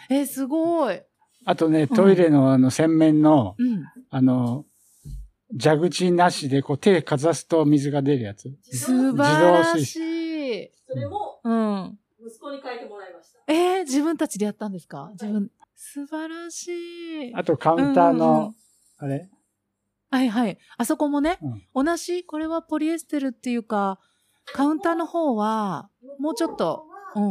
[0.09, 1.01] え、すごい。
[1.45, 3.83] あとね、トイレのあの洗面の、うん。
[4.09, 4.65] あの、
[5.61, 8.55] 蛇口なしでこう手かざすと水が出るやつ。
[8.71, 10.71] 素晴らしい。
[10.87, 11.99] それもうん。
[12.25, 13.51] 息子に変えてもらいました。
[13.51, 15.09] えー、自分たちでやったんですか？
[15.13, 15.49] 自分。
[15.75, 17.35] 素晴らしい。
[17.35, 18.53] あとカウンターうんうんうんの、
[18.97, 19.29] あれ？
[20.11, 20.57] はいはい。
[20.77, 21.39] あそこもね、
[21.73, 23.99] うん同じ、これはポリエステルっていうか、
[24.53, 26.85] カウンターの方は、もうちょっと、
[27.15, 27.23] うん。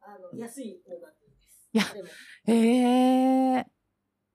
[0.00, 1.68] あの、安い方がいいです。
[1.72, 1.84] いや
[2.48, 3.66] ええ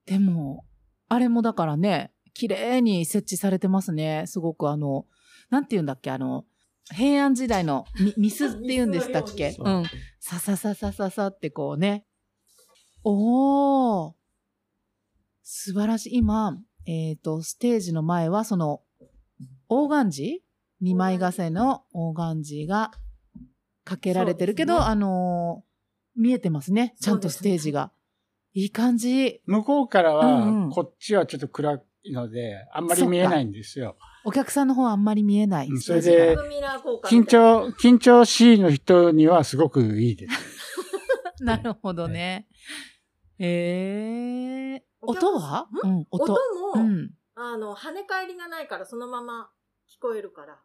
[0.05, 0.65] でも、
[1.07, 4.23] あれもだからね、綺麗に設置されてますね。
[4.27, 5.05] すごくあの、
[5.49, 6.45] なんて言うんだっけ、あの、
[6.93, 9.51] 平安時代のみ、 ミスって言うんでしたっけ？
[9.51, 9.85] そううん。
[10.19, 12.05] ささささささってこうね。
[13.03, 14.13] おー。
[15.43, 16.17] 素晴らしい。
[16.17, 18.81] 今、えっ、と、ステージの前は、その、
[19.69, 20.43] オーガンジ
[20.81, 22.91] 二枚重ねのオーガンジが
[23.83, 25.71] かけられてるけど、そうですねあのー
[26.21, 26.93] 見えてますね。
[26.99, 27.91] ちゃんとステージが。
[28.53, 29.41] いい感じ。
[29.45, 33.95] 向こうからうんうんは、こっちはちょっと暗いので、あんまり見えないんですよ。
[34.25, 35.69] お客さんの方はあんまり見えない。
[35.69, 40.33] うんステージがそれでバックミラー効果み緊たいな張、緊張しいの人にはすごくいいです。
[41.45, 42.49] なるほどね。
[43.39, 45.67] ええ音は？
[45.85, 45.87] ん？
[45.87, 46.33] うん、音。
[46.33, 46.37] 音も、
[46.75, 47.11] うん。
[47.35, 49.49] あの、跳ね返りがないからそのまま
[49.89, 50.59] 聞こえるから。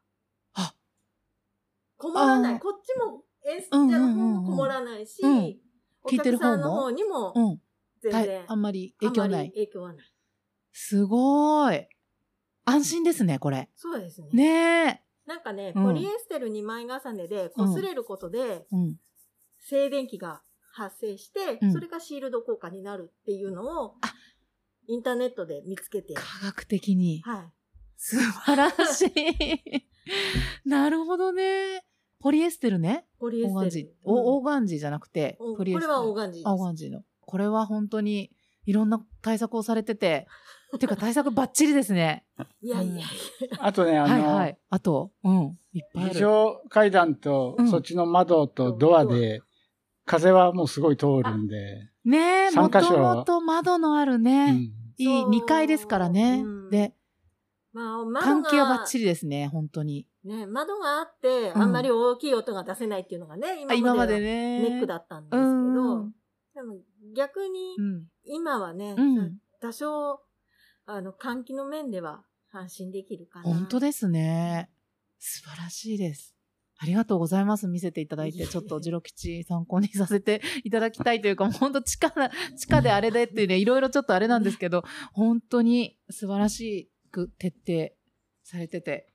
[1.98, 2.60] あこもらない。
[2.60, 5.56] こっちも演出者の方もこもらないし、うん
[6.02, 7.34] お客さんの方にも
[8.00, 9.50] 全然あんまり影響ない。
[9.50, 10.12] 影響はない。
[10.72, 11.88] すごい。
[12.64, 13.70] 安心ですね、これ。
[13.74, 14.28] そうですね。
[14.32, 15.02] ねえ。
[15.26, 18.96] なんかね、うんポリエステル2枚重ねで擦れることでうん。
[19.58, 24.14] 静電気が発生して、うんそれがシールド効果になるっていうのをあ
[24.86, 27.22] インターネットで見つけて、科学的に。
[27.24, 27.52] はい。
[27.96, 29.88] 素晴らしい。
[30.64, 31.84] なるほどね。
[32.20, 33.06] ポリエステルね。
[33.18, 33.94] ポリエオーガンジステル。。
[34.04, 35.86] おオーガンジじゃなくてお、ポリエステル。
[35.86, 37.02] これはオーガンジですあオーガンジの。
[37.20, 38.30] これは本当に
[38.64, 40.26] いろんな対策をされてて、
[40.80, 42.24] てか対策バッチリですね。
[42.60, 43.04] いやいやいや。
[43.60, 44.58] あとね、あの、はいはい。
[44.70, 45.58] あと、うん。
[45.72, 46.20] いっぱいあ非る。
[46.20, 49.40] 常階段とうんそっちの窓とドアで、
[50.04, 56.42] 風はもうすごい通るんで、ねえ、もともと窓のあるうね、んいいそう2階ですからね。
[56.44, 56.94] うんで、
[57.76, 60.06] まあ、窓が換気はバッチリですね、本当に。
[60.24, 64.70] ね、窓があって、うんあんまり大きい音が出せないっていうのがね、あ今まで今までね。
[64.70, 66.12] ネックだったんですけうど、ん。
[66.54, 66.78] でも
[67.14, 68.04] 逆にうん。
[68.24, 70.20] 今はね、うん多少、
[70.86, 73.44] あの、換気の面では安心できるかな。
[73.44, 74.70] 本当ですね。
[75.18, 76.34] 素晴らしいです。
[76.78, 77.68] ありがとうございます。
[77.68, 87.94] 見せていただいて、ちょっとジロ吉参考にさせて いただきたいというか、本当地下な、地下であれでっていうね、いろいろちょっとあれなんですけど、本当に素晴らしく徹底
[88.44, 89.12] されてて、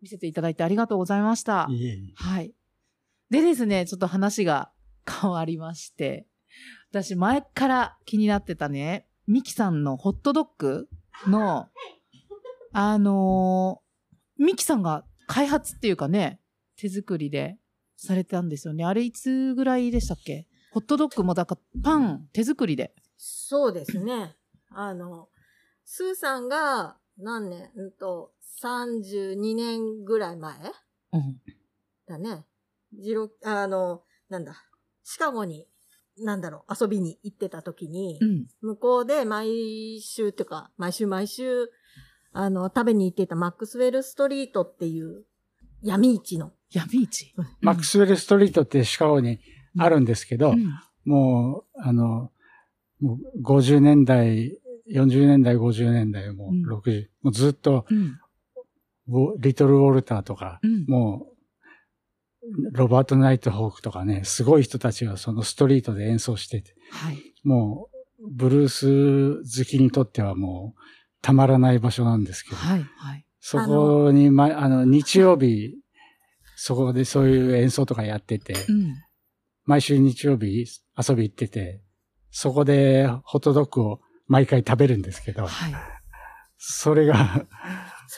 [0.00, 1.66] 見せていただいてありがとうございました。
[1.70, 2.54] いえいえはい。
[3.30, 4.72] でですね、ちょっと話が
[5.06, 6.26] 変わりまして、
[6.90, 10.88] 私前から気になってたね、ミキさんのホットドッグ
[11.26, 11.68] の、
[12.72, 13.82] あのー
[14.38, 16.40] ミキさんが開発っていうかね、
[16.76, 17.58] 手作りで
[17.96, 18.84] されたんですよね。
[18.84, 20.48] あれいつぐらいでしたっけ？
[20.72, 22.92] ホットドッグもだからパン手作りで。
[23.16, 24.34] そうですね。
[24.70, 25.28] あの、
[25.84, 28.32] スーさんが何年、うんと、
[28.62, 30.54] 32年ぐらい前？
[31.12, 31.40] うん。
[32.06, 32.44] だね。
[32.94, 34.54] ジロ、あの、なんだ、
[35.04, 35.66] シカゴに、
[36.18, 38.46] なんだろう、遊びに行ってた時に、うん。
[38.60, 41.70] 向こうで毎週っていうか、毎週毎週、
[42.32, 45.24] あの、食べに行ってたマックスウェルストリートっていう
[45.82, 46.52] 闇市の。
[46.70, 47.34] 闇市？
[47.60, 49.40] マックスウェルストリートってシカゴに
[49.78, 50.72] あるんですけど、うん
[51.04, 52.30] もう、あの、
[53.00, 54.56] もう50年代、
[54.90, 58.18] 40年代、50年代、もうんう60、もうずっと、うん。
[59.40, 60.86] リトル・ウォルターとか、うん。
[60.86, 61.32] もう、
[62.72, 67.18] ロバート・ナイト・ホークとかね、すごい人たちがそのストリートで演奏してて、はい。
[67.44, 67.88] も
[68.20, 70.80] う、ブルース好きにとってはもう、
[71.20, 72.82] たまらない場所なんですけど、はい。
[72.96, 73.26] はい。
[73.40, 75.74] そこに、ま、あの、日曜日、
[76.56, 78.94] そこでそういう演奏とかやってて、うん。
[79.64, 80.66] 毎週日曜日
[80.96, 81.82] 遊び行ってて、
[82.30, 84.00] そこでホットドッグを
[84.32, 85.74] 毎回食べるんですけど、はい。
[86.56, 87.44] それが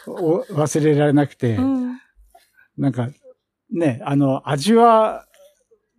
[0.07, 2.01] お忘れられなくて、うん。
[2.79, 3.09] なんか、
[3.73, 5.27] ね、あの、味は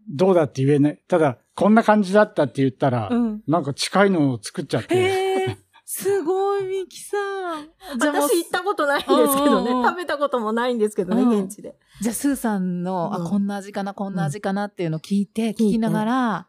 [0.08, 1.02] どうだって言えない。
[1.10, 3.42] ただ、こんな感じだったって言ったら、うん。
[3.46, 7.68] なんか近いのを作っちゃって、へえ、すごい、ミキさん。
[8.00, 9.72] 私行ったことないんですけどね。
[9.72, 11.76] うんうんうん食べたこともないんですけどね、うん現地で。
[12.00, 16.48] じゃあ、スーさんの、あ、うんこんな味かな、こんな味かなっていうのを聞いて、聞きながら、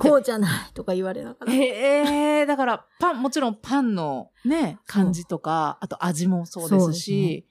[0.00, 1.52] こうじゃないとか言われながら。
[1.52, 7.46] へえ、だから、パン、もちろんパンのね、感じとか、あと味もそうですし、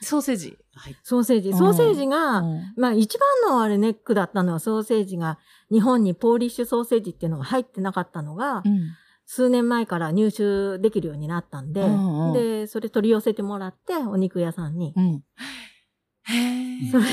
[0.00, 0.58] ソーセージ。
[0.74, 0.96] はい。
[1.02, 1.50] ソーセージ。
[1.50, 5.38] うんソーセージが、うんまあ一番のあれネックだったのはソーセージが、
[5.72, 8.80] 日本にポーリッシュソーセージっていうのが入ってなかったのが、うん。
[9.26, 14.92] 数年前から入手できるようになったんで、うんうんで、それ取り寄せてもらって、お肉屋さんに。
[14.94, 15.24] うん。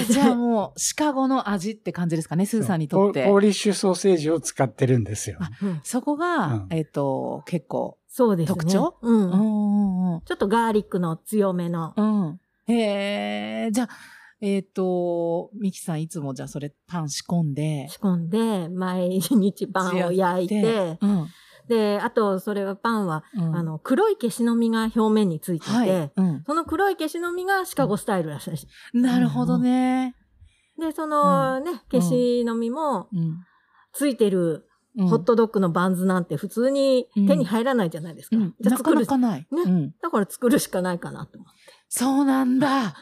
[0.10, 3.40] じゃあもう、シカゴの味って感じですかね、スーさんにとってポー。
[3.40, 5.40] リッシュソーセージを使ってるんですよ。
[5.84, 8.56] そこが、うんえっ、と、結構、そうですね。
[8.56, 8.98] 特徴？
[9.02, 9.16] うん。
[9.16, 10.22] うんうんうん。
[10.22, 11.94] ちょっとガーリックの強めの。
[11.96, 12.40] うん。
[12.68, 13.90] へえ、じゃあ、
[14.42, 21.28] えっ、と、ミキさんいつもじゃあそれパン仕込んで、仕込んで、毎日パンを焼いて、うん。
[21.72, 26.12] で、あと、それはパンは、うんあの、黒い消しの実が表面についてて、はい。
[26.16, 26.44] うん。
[26.46, 28.98] その黒い消しの実がシカゴスタイルらしい。
[28.98, 30.16] なるほどね。
[30.78, 33.38] で、そのね、消しの実もうん。
[33.94, 34.68] ついてる
[34.98, 38.36] うんホットドッグのバンズなんて普通に手に入らないじゃないですか。
[38.36, 38.56] うん。
[38.60, 39.40] じゃあなか作るしなかない。
[39.40, 39.92] ねうん。
[40.02, 41.60] だから作るしかないかなと思って。
[41.88, 42.96] そうなんだ。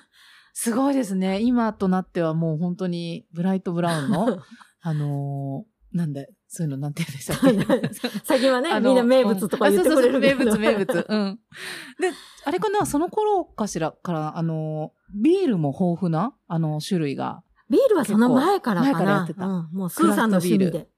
[0.54, 1.42] すごいですね。
[1.42, 4.38] 今となってはもう本当にブライトブラウンの、
[4.82, 6.22] あのーなんだ、
[6.52, 8.10] そういうのなんて言うんでしたっけ？
[8.26, 10.36] 最近はね、みんな名物とか言ってくれるけど。
[10.36, 11.06] うんあそうそうそう名物、名物。
[11.08, 11.40] うん。
[12.02, 12.12] で、
[12.44, 17.44] あれかな、その頃かしらから、あの、ビールも豊富な、あの、種類が。
[17.70, 19.24] ビールはその前からか結構前からやな。
[19.26, 20.90] ってたうんもうスーさんのビーで。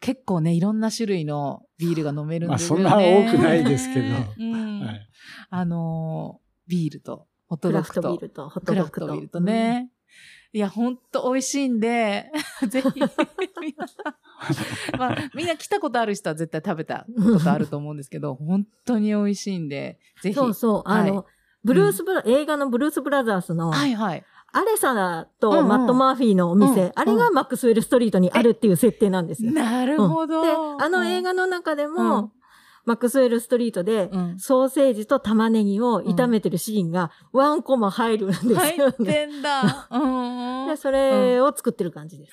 [0.00, 2.82] 結構ね、いろんな種類のビールが飲めるんですよね。
[2.84, 4.06] まあそんな多くないですけど
[4.38, 4.80] うん。
[4.80, 5.08] はい
[5.50, 9.06] あの、ビールと、ホットドッグとクラフトビー、ルとホットクラドッグと。
[9.06, 9.90] フトビールとね。
[10.54, 12.30] いや、ほんと美味しいんで、
[12.68, 20.34] ぜひ、皆さん、まあ、みんな来たことある人は絶対食べたことあると思うんですけど、 本当に美味しいんで、ぜひ。
[20.34, 20.82] そうそう。
[20.84, 21.24] あの、はい
[21.64, 24.24] ブルースブラ、映画のブルースブラザースの、はいはい。
[24.52, 29.52] アレサうんうんとマット・マーフィーのお店、うんあれがマックスウェル・ストリートにあるっていう設定なんですよ。
[29.52, 30.42] なるほど。
[30.42, 32.32] で、あの映画の中でも、うん
[32.84, 39.12] マックスウェル・ストリートで、うん、ソーセージと玉ねぎを炒めてるシーンがワンコマ入るんですよ入っね。
[39.12, 39.88] てんだ。
[39.90, 42.32] うんで、それを作ってる感じです。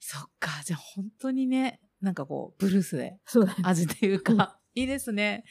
[0.00, 3.58] そっか、じゃあ本当にね、なんかこう、ブルースでそうだね。
[3.64, 5.44] 味というか、いいですね。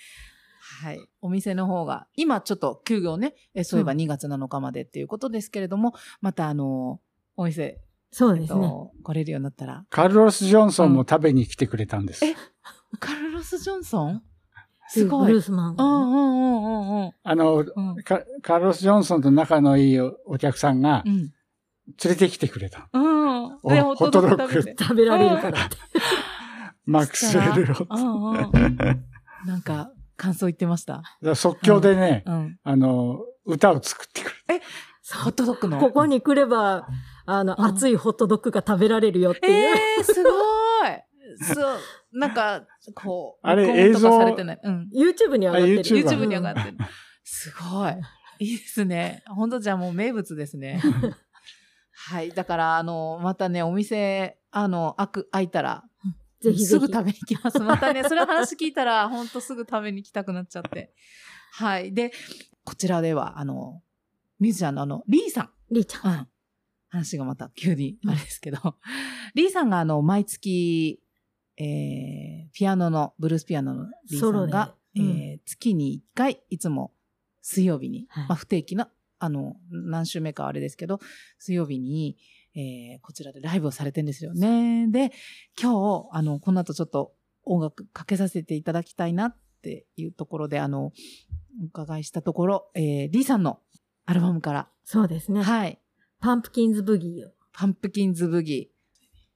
[0.82, 1.00] はい。
[1.22, 7.00] お店の方が、今ちょっと休業ね、えそういえばうん2月7日までっていうことですけれども、またあの、
[7.36, 7.82] お店、
[8.12, 8.62] そうですね。
[8.68, 9.86] と、来れるようになったら。
[9.89, 12.26] カルロス・ジョンソンも食べに来てくれたんです。
[12.26, 12.36] え
[13.00, 14.24] カルロス・ジョンソン？
[14.89, 15.27] すごい。
[15.27, 17.11] ブルースマンうんうんうんうんうん。
[17.23, 21.15] あの、うんカカルロス・ジョンソンと仲のいいおお客さんがうん。
[21.15, 22.89] 連れてきてくれた。
[22.93, 23.49] うん。
[23.59, 25.77] ホットドッグ食べられるからって。
[26.85, 27.95] マックスウェルロう。
[27.95, 28.77] んうん。
[29.45, 31.01] なんか、感想言ってました？
[31.35, 32.59] 即興でね、うん。
[32.63, 34.61] あの、歌を作ってくれ
[35.23, 35.79] ホットドッグの？
[35.79, 36.88] ここに来れば、
[37.25, 39.75] あの、うん熱いホットドッグが食べられるよっていう。
[39.77, 40.33] えー、すごい
[41.39, 41.77] そう、
[42.12, 44.60] なんか、こう、あれ映像されてない。
[44.64, 44.89] うん。
[44.95, 45.80] YouTube に上がってる。
[45.80, 46.78] あ YouTube YouTube に上がってる。
[47.24, 47.93] すごい。
[48.39, 49.24] いいですね。
[49.28, 50.82] 本当じゃあもう名物ですね。
[51.91, 52.30] はい。
[52.32, 55.84] だから、あの、またね、お店、あの、開く、開いたら、
[56.39, 56.66] ぜひぜひ。
[56.66, 57.60] すぐ食べに行きます。
[57.60, 60.93] またね、それ話聞いたら、本当すぐ食べに行きたくなっちゃって。
[61.51, 61.93] はい。
[61.93, 62.12] で、
[62.64, 63.82] こちらでは、あの、
[64.39, 65.49] ミュージシャンのあの、リーさん。
[65.72, 66.12] りーちゃん。
[66.12, 66.28] うん。
[66.89, 68.78] 話がまた急にあれですけど、
[69.36, 71.01] リーさんがあの、毎月、
[71.58, 76.91] えー、ピアノの、ブルースピアノのリーさんが、えー月に1回、いつも
[77.41, 78.89] 水曜日に、はいまあ不定期な、
[79.20, 80.99] あの、何週目かはあれですけど、
[81.39, 82.18] 水曜日に、
[82.55, 84.88] えーこちらでライブをされてんですよね。
[84.89, 85.12] で、
[85.62, 90.91] 今日、あの、この後ちょっと音楽かけさせていただきたいなっていうところで、あの、
[91.62, 93.60] お伺いしたところ、えー、リーさんの
[94.05, 95.41] アルバムから、そうですね。
[95.41, 95.82] はい、
[96.20, 97.34] パンプキンズブギーを。
[97.51, 98.72] パンプキンズブギ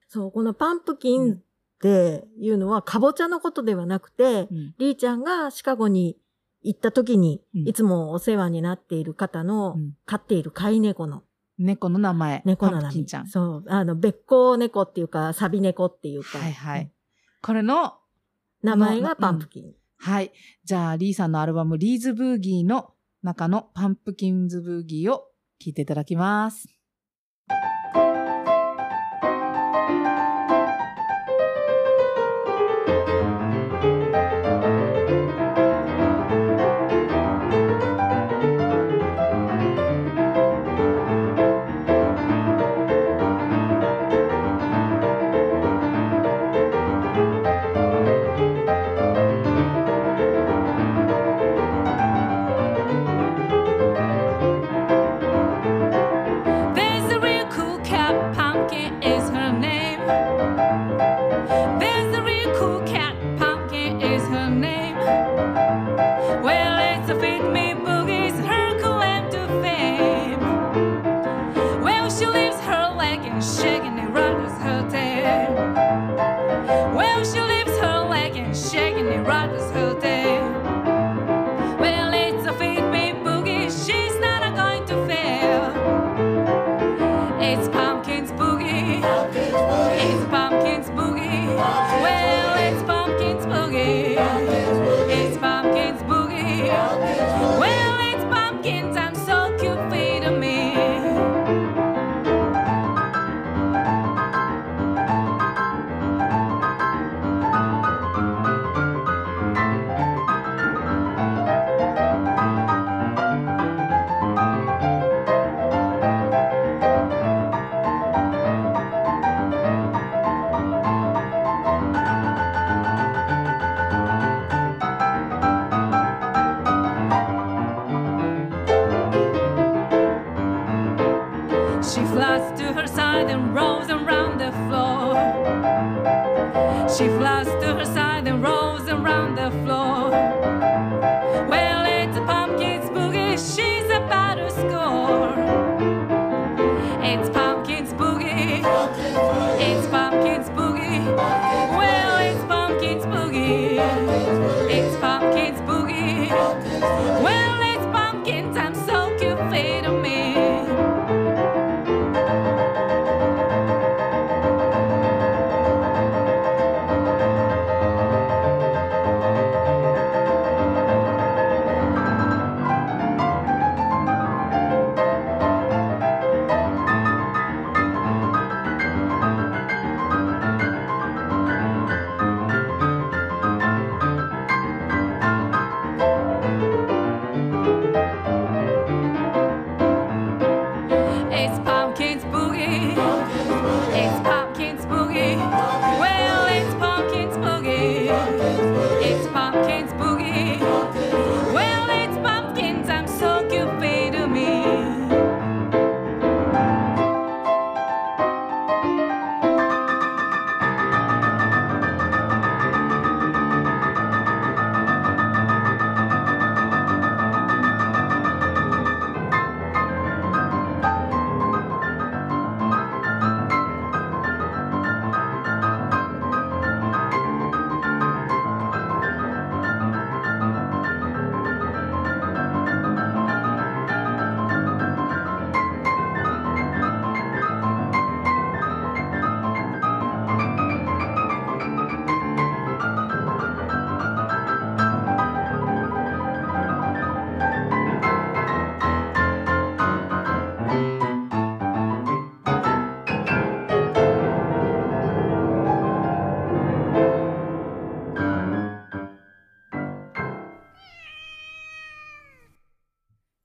[0.07, 1.41] そう、このパンプキン
[1.81, 4.47] っていうのは、かぼちゃのことではなくて、ー。
[4.51, 6.15] うんリーちゃんがシカゴに
[6.61, 11.23] 行った時に、うんいつもお世話になっている方の、うん飼っている飼い猫の、
[11.57, 12.43] 猫の名前。
[12.45, 13.27] 猫の名前パンプキンちゃん。
[13.27, 16.91] そう、あの、べっこう猫っていうか、サビ猫っていうか、はいはい。
[17.41, 17.95] これの、
[18.61, 19.73] 名前がパンプキン。
[19.97, 20.31] はい。
[20.63, 25.15] じゃあ、リーさんのアルバム、リーズブーギーの中のパンプキンズブーギーを
[25.59, 26.80] 聴いていただきます。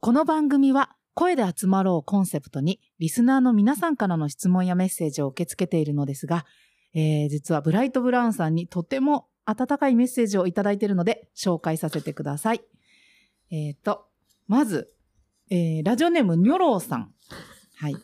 [0.07, 6.47] この番組は声で集まろうコンセプトにリスナーの皆さんからの質問やメッセージを受け付けているのですが、
[6.95, 12.61] えー実はブライトブラウンさんにとても温かいメッセージをいただいているので紹介させてください。
[13.51, 14.07] えっ、と、
[14.47, 14.93] まず、
[15.51, 17.13] えーラジオネームニョローさん。
[17.75, 17.97] はい。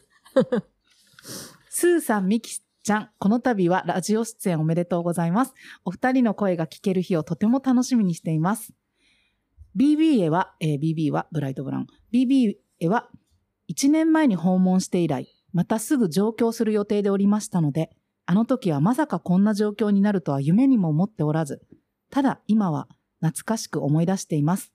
[1.71, 5.55] スーさん、ミキちゃん、この度はラジオ出演おめでとうございます。
[5.85, 8.75] お二人の声が聞ける日をとても楽しみにしています。
[9.77, 11.87] BB へは、えー BB はブライトブラウン。
[12.13, 13.09] BB へは、
[13.71, 17.91] 1年前に訪問して以来、またすぐ上京する予定でおりましたので、
[18.27, 21.63] あの時はまさかこんな状況になるとは夢にも思っておらず、
[22.11, 22.89] ただ今は
[23.21, 24.73] 懐かしく思い出しています。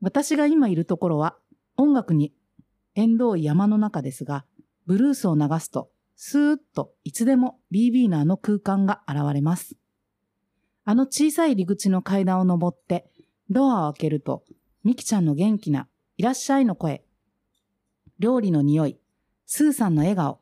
[0.00, 1.36] 私が今いるところは、
[1.76, 2.32] 音楽に
[2.94, 4.44] 縁遠い山の中ですが、
[4.86, 9.76] ブルースを流すと、スーッといつでも BB のあの空間が現れます。
[10.84, 13.10] あの小さい入り口の階段を登って、
[13.50, 14.44] ドアを開けると、
[14.84, 17.04] ミキちゃんの元気な、いらっしゃいの声、
[18.18, 18.98] 料理の匂い、
[19.46, 20.40] スーさんの笑顔、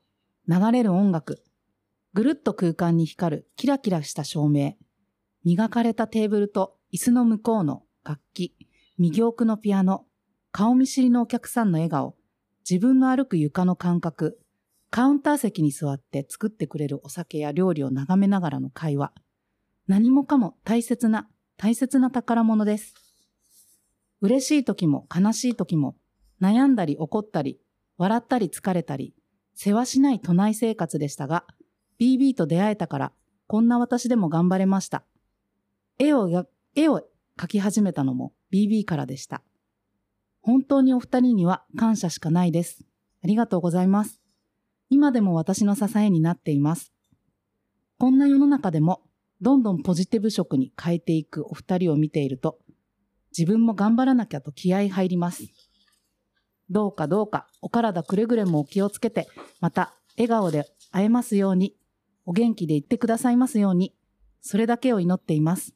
[0.48, 1.42] 流れる音楽、
[2.14, 4.74] ぐるっと空間に光るキラキラした照明、
[5.44, 8.55] 磨かれたテーブルと椅子の向こうの楽器、
[8.98, 10.05] 右奥のピアノ、
[10.53, 12.16] 顔見知りのお客さんの笑顔、
[12.68, 14.38] 自分の歩く床の感覚、
[14.90, 19.12] カウンター席に座って作ってくれるお酒や料理を眺めながらの会話、
[19.88, 21.28] 何もかも大切な、
[21.62, 22.92] 大切な宝物です。
[24.20, 25.94] 嬉しい時も悲しい時も、
[26.40, 27.60] 悩んだり怒ったり、
[27.98, 29.14] 笑ったり疲れたり、
[29.54, 31.44] 世話しない都内生活でしたが、
[32.00, 33.12] BB と出会えたから、
[33.46, 35.04] こんな私でも頑張れました。
[36.00, 37.02] 絵を、絵を
[37.38, 39.40] 描き始めたのも BB からでした。
[40.40, 42.84] 本当にお二人には感謝しかないです。
[43.22, 44.20] ありがとうございます。
[44.90, 46.92] 今でも私の支えになっています。
[48.00, 49.04] こんな世の中でも、
[49.43, 52.61] どんどんポジティブ色に変えていくお二人を見ていると、
[53.36, 55.43] 自分も頑張らなきゃと気合入ります。
[56.70, 59.26] どうかどうかお体くれぐれもお気をつけて、
[59.61, 61.74] また笑顔で会えますように、
[62.24, 63.97] お元気でいってくださいますように、
[64.40, 65.74] それだけを祈っています。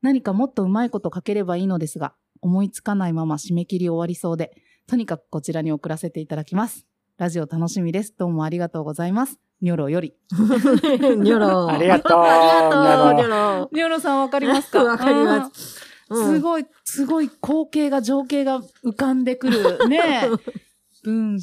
[0.00, 4.56] 何かもっとうまいこと書ければいいのですが、思いつかないまま締め切り終わりそうで、
[4.88, 6.84] とにかくこちらに送らせていただきます。
[7.16, 8.12] ラジオ楽しみです。
[8.18, 9.38] どうもありがとうございます。
[9.62, 10.12] ニョロより。
[10.32, 11.70] ニョロ。
[11.70, 13.70] ありがとうありがとう、ニョニョロ。
[13.72, 14.82] ニョロさんわかりますか？
[14.82, 15.80] わかります。
[15.80, 15.92] うん
[16.34, 19.88] すごい、すごい光景が、情景が浮かんでくる。
[19.88, 20.28] ねえ。
[21.04, 21.38] 文、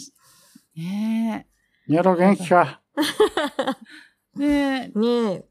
[0.76, 1.48] ね
[1.88, 2.80] ニョロ元気か。
[4.38, 4.40] え。
[4.40, 5.00] ねえ。
[5.00, 5.46] ねえ。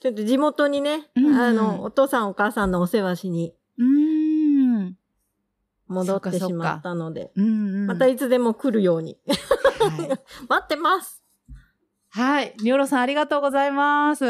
[0.00, 4.96] ちょっと地元にね、うんあの、お父さんお母さんのお世話しにうーん。
[5.86, 7.48] 戻ってしまったので、うんう
[7.84, 7.86] ん。
[7.86, 9.18] またいつでも来るように。
[9.28, 9.34] は
[10.04, 10.08] い
[10.48, 11.23] 待ってます。
[12.14, 12.54] はい。
[12.62, 14.24] みおろさん、ありがとうございます。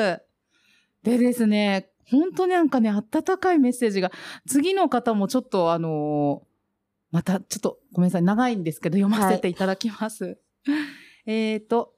[1.03, 4.11] でですね、本当になんかね、温かいメッセージが、
[4.49, 6.55] 次の方もちょっとあのー
[7.11, 10.39] またちょっとごめんなさい、長いんですけど、読ませていただきます。
[11.26, 11.95] えーと、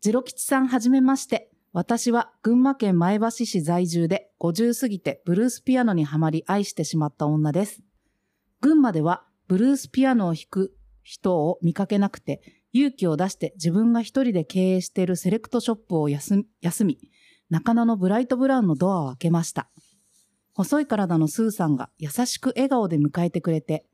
[0.00, 1.50] ジロ吉さんはじめまして。
[1.72, 7.82] 私は群馬県前橋市在住で50過ぎてブルースピアノにはまり愛してしまった女です。
[8.60, 16.98] 群馬ではブルースピアノを弾く人を見かけなくて勇気を出して自分が一人で経営しているセレクトショップを休み休み、
[17.48, 19.70] 中野のブライトブラウンのドアを開けました。
[20.54, 23.86] 細い体のスーさんが優しく笑顔で迎えてくれて、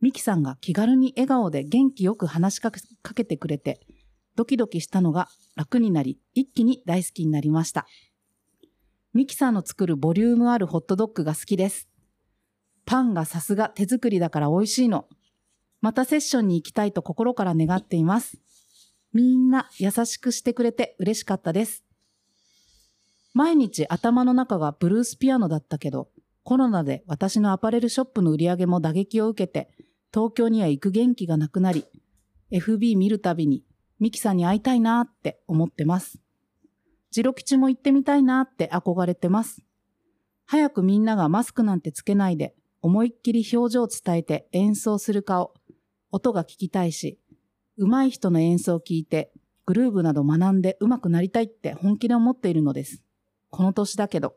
[0.00, 3.80] ミキさんが気軽に笑顔で元気よく話しかけてくれて、
[4.34, 7.86] ドキドキしたのが楽になり、一気に大好きになりました。
[9.12, 11.88] ミキさんの作るボリュームあるホットドッグが好きです。
[12.86, 15.06] パンがさすが手作りだから美味しいの。
[15.82, 18.38] またセッションに行きたいと心から願っています。
[19.12, 21.84] みんな優しくしてくれて嬉しかったです。
[23.34, 26.08] 毎日頭の中がブルースピアノだったけど、
[26.44, 29.70] コロナで私のアパレルショップの売り上げも打撃を受けて、
[30.14, 31.84] 東京には行く元気がなくなり、
[32.52, 33.64] FB 見るたびに
[33.98, 36.18] ミキさんに会いたいなって思ってます。
[37.10, 39.62] ジロ吉も行ってみたいなって憧れてます。
[40.46, 45.54] 早くみんながマスクなんてつけないで、思いっきり表情を伝えて演奏する顔、
[46.12, 47.18] 音が聞きたいし、
[47.78, 49.32] 上手い人の演奏を聞いて、
[49.64, 53.02] グルーブなど学んで上手くなりたいって本気で思っているのです。
[53.48, 54.34] この年だけど。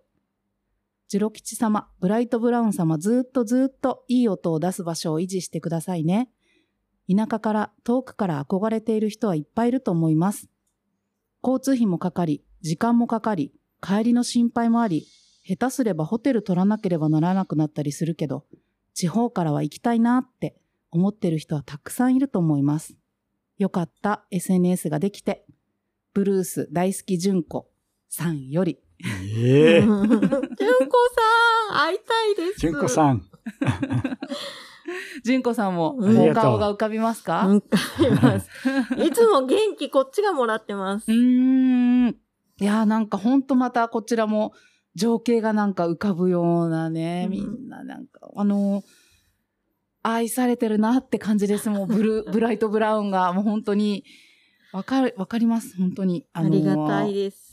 [1.10, 6.30] ジロ吉様、ブライトブラウン様、ずっとずっといい音を出す場所を維持してくださいね。
[7.14, 10.48] 田舎から遠くから憧れている人はいっぱいいると思います。
[11.44, 13.52] 交通費もかかり、時間もかかり、
[13.82, 15.06] 帰りの心配もあり、
[15.44, 18.46] 下手すればホテル取らなければならなくなったりするけど、
[18.94, 20.56] 地方からは行きたいなって
[20.96, 22.96] 思ってる人はたくさんいると思います。
[23.58, 25.46] よかった SNS ができて、
[26.14, 27.70] ブルース大好き純子
[28.10, 32.60] さんより、ええ 純子さん、会いたいです。
[32.62, 33.24] 純子さん。
[35.24, 37.46] 純子さんもうんお顔が浮かびますか？
[37.48, 38.50] うん、会います。
[39.04, 41.14] いつも元気こっちがもらってますう。
[41.16, 42.10] ーん。
[42.10, 44.54] いやーなんかほんとまたこちらも
[44.96, 48.86] 情景がなんか浮かぶようなね、うんみんななんか、あのー
[50.06, 51.70] 愛されてるなって感じです。
[51.70, 54.04] もうブルー、 ブライトブラウンがもう本当に、
[54.72, 55.76] わかる、わかります。
[55.78, 56.26] 本当に。
[56.32, 57.46] あのーりがたいです。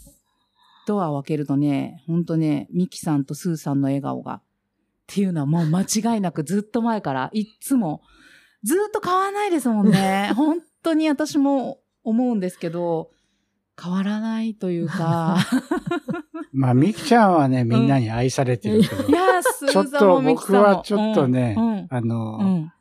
[0.86, 4.42] ドアを開けるとね、ほんとね、ミキさんとスーさんの笑顔が、っ
[5.06, 8.02] ていうのはもう間違いなく ずっと前から、いっつも、
[8.62, 10.32] ずっと変わらないですもんね。
[10.36, 13.10] 本当に私も思うんですけど、
[13.82, 15.38] 変わらないというか、
[16.52, 20.22] まあ、ミキちゃんはね、みんなに愛されてるけど、いやー、スちょっーさんもと。
[20.22, 22.72] 僕はちょっとね、うんあの、うんうん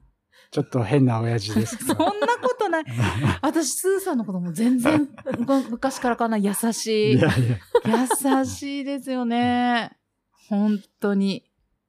[0.52, 1.98] ちょっと変な親父ですそん。
[1.98, 2.04] な
[2.42, 2.84] ことない。
[3.42, 5.08] 私、スーさんのことも全然、
[5.46, 7.14] ご 昔からかな、優しい。
[7.14, 8.06] いやいや、
[8.40, 9.98] 優しいですよね。
[10.50, 11.46] 本当に。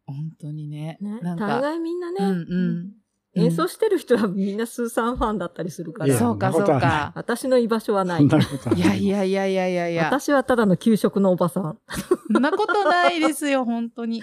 [0.06, 0.96] 本当にね。
[1.00, 2.92] ね、なんか、大概みんなね、うんうん。
[3.34, 7.12] 演奏してる人はみんなスーさんファンだったりするから、そうか、そうか。
[7.14, 8.24] 私の居場所はない。
[8.24, 8.28] い
[8.78, 10.04] やいやいやいやいやいや。
[10.04, 11.78] 私はただの給食のおばさん。
[12.32, 14.22] そんなことないですよ、本当に。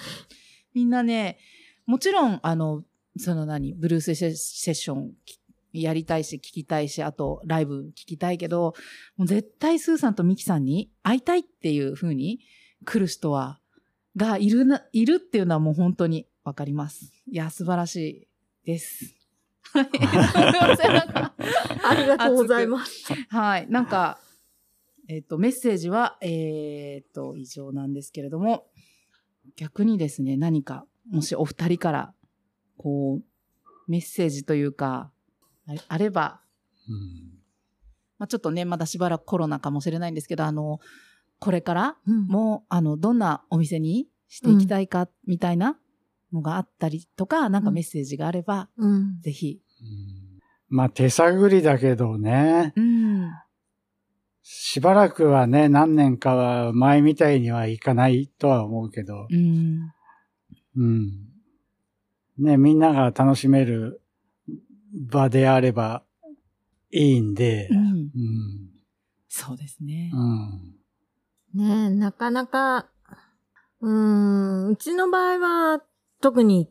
[0.76, 1.39] みんなね、
[1.88, 2.84] もちろん、あの、
[3.18, 5.39] その何、ブルースセッションき
[5.74, 8.76] やりたいし、聞きたいし、あと、ライブ聞きたいけど、
[9.18, 12.41] もう絶対スーさんとミキさんに会いたいっていう風に
[12.86, 13.60] 来る人は、
[14.16, 17.12] がいるな、いるっていうのはもう本当にわかります。
[17.28, 18.28] いや、素晴らしい
[18.70, 19.15] です。
[19.74, 19.89] はい。
[21.84, 23.11] ありがとうございます。
[23.30, 23.67] はい。
[23.67, 24.20] なんか、
[25.07, 28.67] えっ、と、メッセージは、えっ、と、以上なんですけれども、
[29.55, 32.13] 逆にですね、何か、もしお二人から、
[32.78, 33.24] こう、
[33.88, 35.11] メッセージというか、
[35.67, 36.41] ああれば、
[36.88, 37.39] うん
[38.20, 40.80] まあ、ちょっとね、まだしばらくコロナかもしれないんですけど、あの、
[41.39, 45.80] これからうんもう、あの、どんなお店にしていきたいか、みたいな
[46.34, 49.19] のがあったりとか、なんかメッセージがあれば、うん。
[49.21, 49.61] ぜひ。
[49.82, 50.39] うん
[50.71, 53.32] まあ、手探りだけどね、うん。
[54.43, 59.91] しばらくはね、何年かは前みたいにはいかないとは思うけど、うん。
[60.75, 61.11] うん。
[62.38, 64.01] ね、みんなが楽しめる
[64.93, 66.03] 場であれば
[66.91, 67.77] いいんでう、ん。
[67.77, 68.09] うん。
[69.27, 70.11] そうですね。
[70.13, 70.75] うん。
[71.53, 72.88] ねえ、なかなか、
[73.82, 75.39] うーん、うちの場合
[75.73, 75.84] は
[76.22, 76.70] 特に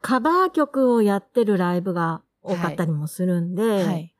[0.00, 4.14] カバー曲をやってるライブが多かったりもするんで、はい。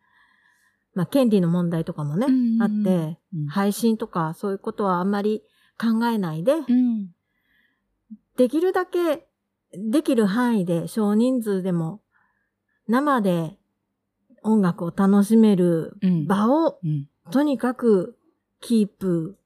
[0.94, 5.42] まあ権利の問題とかもね、うんあって、うん配信とかそういうことはあんまり
[5.80, 7.10] 考えないで、うん。
[8.36, 9.26] できるだけ
[9.72, 12.00] できる範囲で少人数でも
[12.88, 13.58] 生で
[14.42, 16.26] 音楽を楽しめるうん。
[16.26, 17.06] 場をうん。
[17.30, 18.16] とにかく
[18.60, 19.38] キープ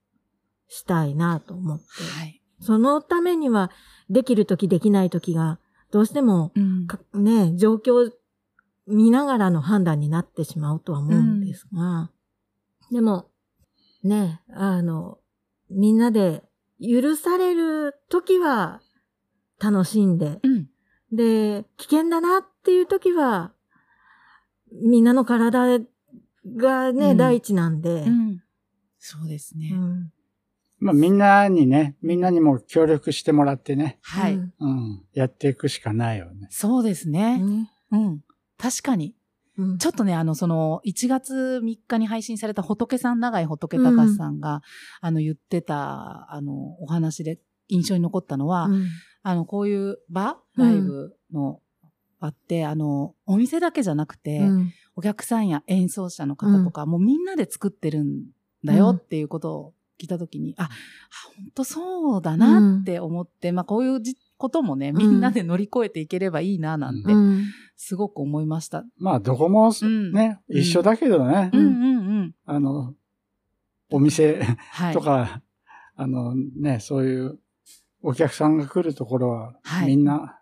[0.68, 1.84] したいなと思って。
[2.18, 2.42] はい。
[2.60, 3.70] そのためには、
[4.10, 5.58] できるときできないときが、
[5.90, 6.86] どうしても、うん。
[6.86, 8.10] かね、状況
[8.86, 12.10] 見ながらの判断になってしまうとは思うんですが、
[12.90, 13.30] でも、
[14.02, 15.18] ね、あの、
[15.70, 16.42] みんなで
[16.80, 18.80] 許されるときは
[19.60, 20.68] 楽しんで、うん。
[21.12, 23.52] で、危険だなっていうときは、
[24.72, 25.78] みんなの体
[26.56, 28.42] がね、うん第一なんで、うん。
[28.98, 29.72] そうですね。
[30.82, 34.34] うんまあみんなにね、みんなにも協力してもらってね、はい。
[34.34, 36.48] うんうん、やっていくしかないよね。
[36.50, 37.38] そうですね。
[37.38, 38.20] ねうん。
[38.58, 39.14] 確かに。
[39.58, 44.62] うんちょっとね、あの、その、1月3日に配信された仏さん、長井仏隆さんが、
[45.00, 48.86] あの、言ってた、あの、お話で印象に残ったのは、うん
[49.22, 51.60] あの、こういう場、うんライブの
[52.18, 58.24] 場って、あの、お店だけじゃなくて、うんお客さんや演奏者の方とか、もうみんなで作ってるん
[58.62, 60.68] だよっていうことを聞いたときに、あ、あ
[61.36, 67.44] 本当そうだなって思って、まあこういうじこともね、みんなで乗り越えていければいいななんてう、ん。
[67.76, 68.84] すごく思いました。
[68.98, 70.12] まあどこもうん。
[70.12, 70.58] ね、うん。
[70.58, 72.34] 一緒だけどね、うんうんうん。
[72.44, 72.94] あの、
[73.90, 74.94] お店はい。
[74.94, 75.42] とか、
[75.94, 77.38] あのね、そういう
[78.02, 79.88] お客さんが来るところは、はい。
[79.88, 80.40] みんな、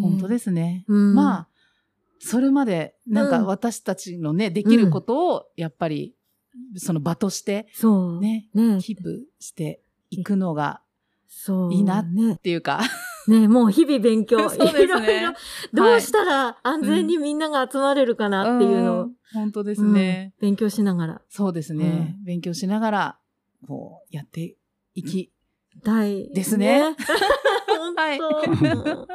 [0.00, 0.84] 本当ですね。
[0.88, 1.14] うん。
[1.14, 1.48] まあ、
[2.18, 3.46] それまで、なんかうん。
[3.46, 6.14] 私たちのね、できることを、やっぱり、
[6.76, 8.20] その場として、そう。
[8.20, 8.78] ね、ね。
[8.80, 9.80] キープして
[10.10, 10.80] いくのが、
[11.28, 11.72] そう。
[11.72, 12.36] いいなねっ。
[12.36, 12.80] ていうか、
[13.26, 14.48] ね、もう日々勉強。
[14.50, 15.32] そうですねいろいろ
[15.72, 20.34] どうしたら安全にみんなが集まれるかなっていうのを、ん本当ですうんね。
[20.40, 21.22] 勉強しながら。
[21.28, 22.18] そうですね。
[22.24, 23.18] 勉強しながら、
[23.66, 24.56] こう、やって
[24.94, 25.32] いき、
[25.82, 26.28] たい。
[26.32, 26.94] ですね
[27.66, 29.08] 本当。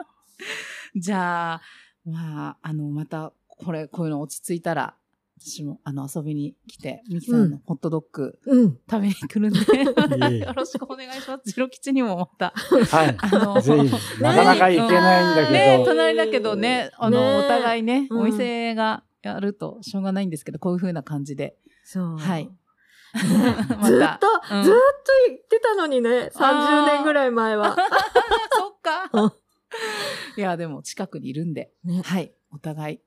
[0.99, 1.61] じゃあ、
[2.05, 4.95] まあ、あの、また、これ、こういうの落ち着いたら、
[5.39, 8.77] 私も、あの、遊びに来て、ミキさんのホットドッグうん。
[8.89, 11.51] 食べに来るんで、 よろしくお願いします。
[11.51, 13.15] ジロ吉にもまた、はい。
[13.19, 22.17] あの、ぜひ、なかなか行けないんだねけど、隣だけどね、あの、ねお互いね、うんお店がやるとしょうがないんですけど、こういう風な感じで、そう。
[22.17, 22.49] はい。
[23.17, 23.33] ずっと、
[23.83, 24.19] ずっと
[25.27, 27.75] 言ってたのにね、30年ぐらい前は。
[28.51, 29.33] そっか。
[30.35, 32.33] いや、でも近くにいるんで、ねはい。
[32.51, 33.01] お互い、うん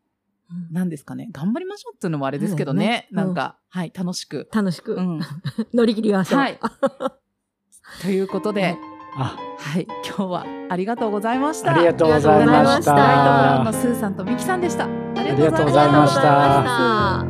[0.70, 1.28] 何ですかね。
[1.32, 3.08] 頑張りましょうっていうのもあれですけどね。
[3.10, 4.48] うんねなんか、はい、楽しく。
[4.52, 5.20] 楽しくうん。
[5.74, 6.40] 乗り切りましょう。
[6.40, 6.58] はい。
[8.02, 8.76] ということで、
[9.16, 11.74] あ、はい、今日はありがとうございました。
[11.74, 13.78] ありがとうございましありがとうございましたライトブラウンのた。
[13.78, 14.84] スーさんとミキさんでした。
[14.84, 14.88] あ
[15.22, 17.29] りありがとうございました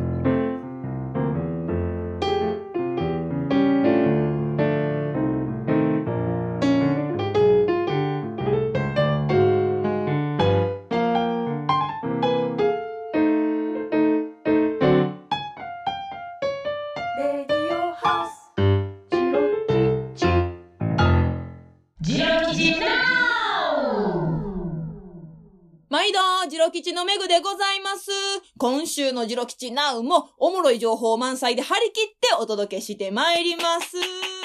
[26.61, 28.11] ロ吉のめぐでございます。
[28.59, 34.40] 今週のジロ吉ナウもおもろい情報満載で張り切ってお届けしてまいります。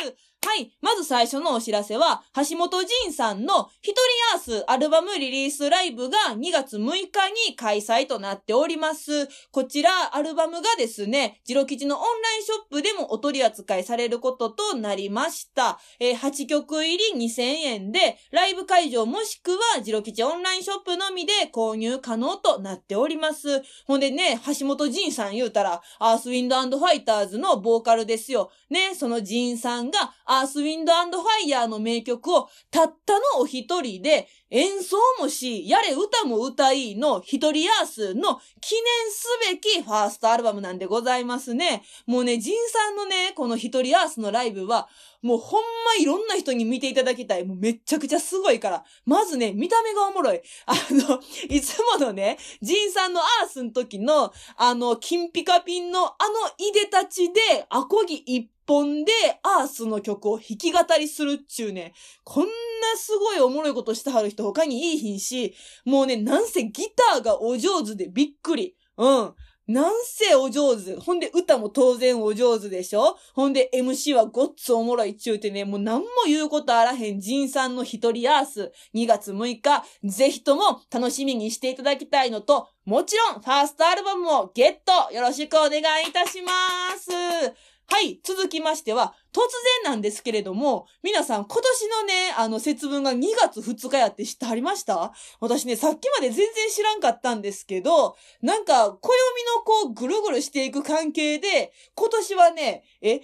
[0.47, 0.71] はい。
[0.81, 4.01] まず最初のお知らせは、橋本仁さんの一人
[4.37, 6.95] アースアルバムリリースライブが2月6日
[7.49, 9.27] に開催となっております。
[9.51, 15.81] こちら、アルバムがですね、ジロ吉のオンラインショップでもお取り扱いされることとなりました。
[15.99, 23.65] えー8曲入り2000円で、ライブ会場もしくは、ジロ吉オンラインショップのみで購入可能となっております。
[23.85, 28.53] ほんでね、橋本仁さん言うたら、アースウィンドファイターズのボーカルですよ。
[28.71, 41.83] ね、その仁さんが、アースウィンドファイヤーの名曲を、たったのお一人で、演奏もし、やれ歌も歌いの一人アースの記念すべきファーストアルバムなんでございますね。
[42.07, 44.89] もうね、仁さんのね、この一人アースのライブは、
[45.23, 47.45] もうほんまいろんな人に見ていただきたい。
[47.45, 48.85] もうめっちゃくちゃすごいから。
[49.05, 50.41] まずね、見た目がおもろい。
[50.67, 56.15] あの、いつものね、ジンさんのアースの時の、あの、金ピカピンのあの
[56.59, 59.13] いでたちで、アコギ一本で
[59.43, 61.95] アースの曲を弾き語りするっちゅうね、
[62.25, 62.51] こんな
[62.97, 65.55] すごいおもろいことしてはる人他にいいひんし、
[65.85, 68.77] もうね、なんせギターがお上手でびっくり。
[68.97, 69.35] うん。
[69.69, 70.95] なんせお上手。
[70.95, 73.19] ほんで歌も当然お上手でしょ？
[73.35, 86.53] ほんで MC はごっつおもろいっちゅうてね、もう何も言うことあらへん仁さんの一人アース2月6日、ぜひとも楽しみにしていただきたいのと、もちろんファーストアルバムもゲットよろしくお願いいたしま
[86.97, 87.11] す。
[87.89, 89.39] はい、続きましては、突
[89.85, 95.13] 然なんですけれども、皆さん今年のね、あの節分が2月2日やって知ってはりました？
[95.41, 98.99] 私ね、さっきまで全然知らんかったんですけど、なんか、暦
[99.57, 103.21] のこう、ぐるぐるしていく関係で、今年はね、え、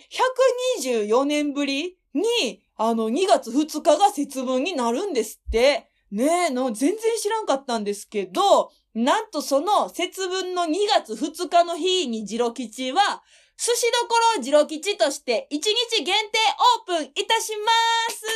[1.01, 5.89] 124年ぶりに、あの、2月2日が節分になるんですって。
[6.13, 13.23] ねえ、の、全然知らんかったんですけど、なんとその節分の2月2日の日にジロ吉は、
[13.65, 16.39] 寿司どころジロ吉として1日限定
[16.91, 17.71] オープンいたしま
[18.11, 18.27] す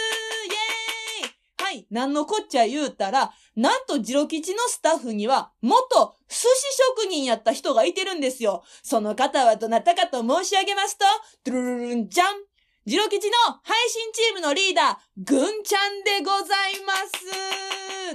[0.47, 1.85] イェーイはい。
[1.91, 6.47] なんのこっちゃ言うたら、なんとジロ吉のスタッフには、元寿司
[7.01, 8.63] 職人やった人がいてるんですよ。
[8.85, 11.05] その方はどなたかと申し上げますと、
[11.43, 12.27] ドゥルルルンじゃん
[12.87, 13.35] ジロ吉の
[13.65, 16.93] 配信チームのリーダー、ぐんちゃんでございま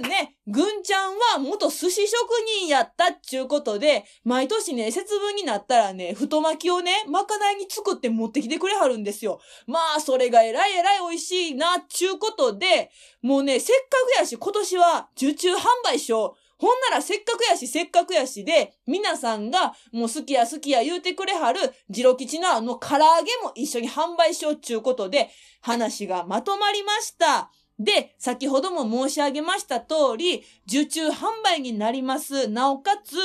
[0.00, 9.42] ね、ぐんちゃんは元寿司職人やったっちゅうことで、毎年ね、節分になったらね、太巻きをね、まかないに作って持ってきてくれはるんですよ。
[9.66, 16.41] まあ、それがえらいえらい美味しいな、っちゅうことで、もうね、せっかくやし、今年は受注販売しよう。
[16.62, 21.58] ほんならせっかくやし、せっかくやしで、皆さんがもう好きや好きや言うてくれはる、
[21.90, 25.28] ジロ吉のあの唐揚げも一緒に販売しようっちゅうことで、
[25.60, 27.50] 話がまとまりました。
[27.78, 32.48] で、先ほども申し上げました通り、受注販売になります。
[32.48, 33.16] なおかつ、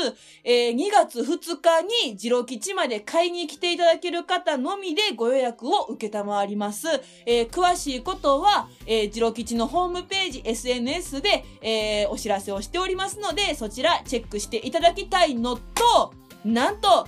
[0.44, 6.88] えー2月2日にジロ吉まで買いに来ていただける方のみでご予約を受けたまわります。
[7.26, 16.14] えー詳しいことは、えー、ジロ吉のホームページ、SNS で、えーお知らせをしておりますので、そちらチェックしていただきたいのと、
[16.46, 17.08] なんと、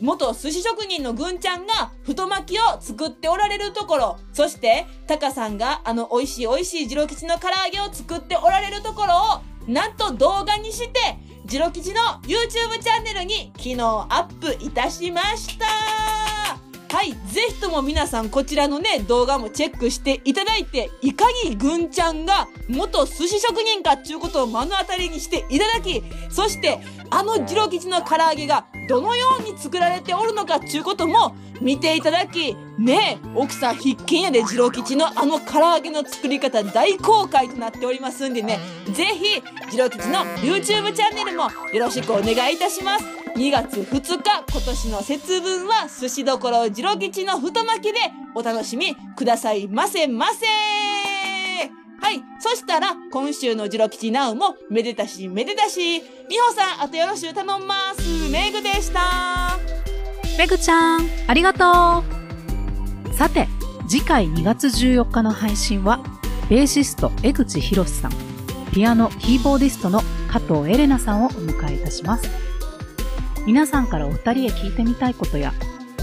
[0.00, 12.48] 元寿司職人のぐんちゃんが太巻きを作っておられるところ、そして、タカさんがあの美味しい美味しいジロ吉の唐揚げを作っておられるところを、なんと動画にして、ジロ吉の YouTube
[12.82, 16.69] チャンネルに昨日アップいたしました。
[16.92, 26.80] はい、ぜひとも皆さんこちらのね、動画もチェックしていただいて、いかにぐんちゃんが元寿司職人かっていうことを目の当たりにしていただき、そして、
[27.10, 38.58] あのジロ吉の唐揚げがどのように作られておるのかっていうことも見ていただき、ねえ、奥さん必見やでジロ吉のあの唐揚げの作り方大公開となっておりますんでね、
[38.92, 43.19] ぜひ、ジロ吉の YouTube チャンネルもよろしくお願いいたします。
[43.36, 47.98] 2月2日、今年の節分は寿司どころジロ吉の太巻きで
[48.34, 50.46] お楽しみくださいませませ
[52.00, 52.22] はい。
[52.40, 56.00] そしたら、今週のジロ吉ナウもめでたしめでたし。
[56.28, 58.30] みほさん、あとよろしゅう頼んます。
[58.30, 59.58] メグでした。
[60.38, 62.02] めぐちゃん、ありがと
[63.10, 63.46] うさて、
[63.88, 66.00] 次回2月14日の配信は、
[66.48, 68.12] ベーシスト江口博さん、
[68.72, 72.49] ピアノ、キーボーディストの加藤エレナさんをお迎えいたします。
[73.46, 75.52] 皆さんからお二人へ聞いてみたいことや、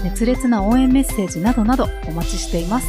[0.04, 2.88] 熱烈な応援メッセージなどなどお待ちしています。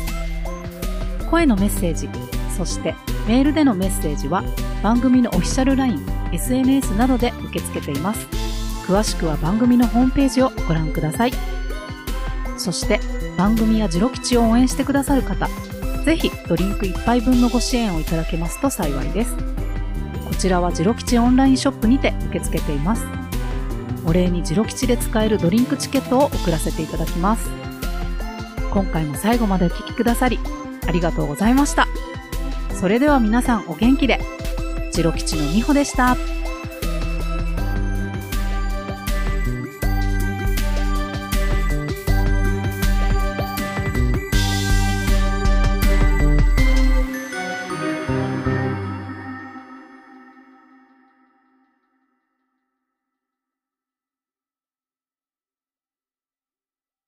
[1.29, 2.09] 声のメッセージ、
[2.57, 2.95] そして
[3.27, 4.43] メールでのメッセージは
[4.83, 8.27] 番組のオフィシャル LINE、SNS などで受け付けています。
[8.85, 11.31] 詳しくは番組のホームページをご覧ください。
[12.57, 12.99] そして
[13.37, 15.47] 番組やジロ吉を応援してくださる方、
[16.03, 19.35] ぜひドリンク1杯分のご支援をいただけますと幸いです。
[20.27, 23.05] こちらはジロ吉オンラインショップにて受け付けています。
[24.09, 27.47] お礼にジロ吉で使えるドリンクチケットを送らせていただきます。
[28.71, 30.39] 今回も最後までお聴きくださり、
[30.87, 31.87] ありがとうございました。
[32.73, 34.19] それでは皆さんお元気で。
[34.93, 36.17] ジロ吉のみほでした。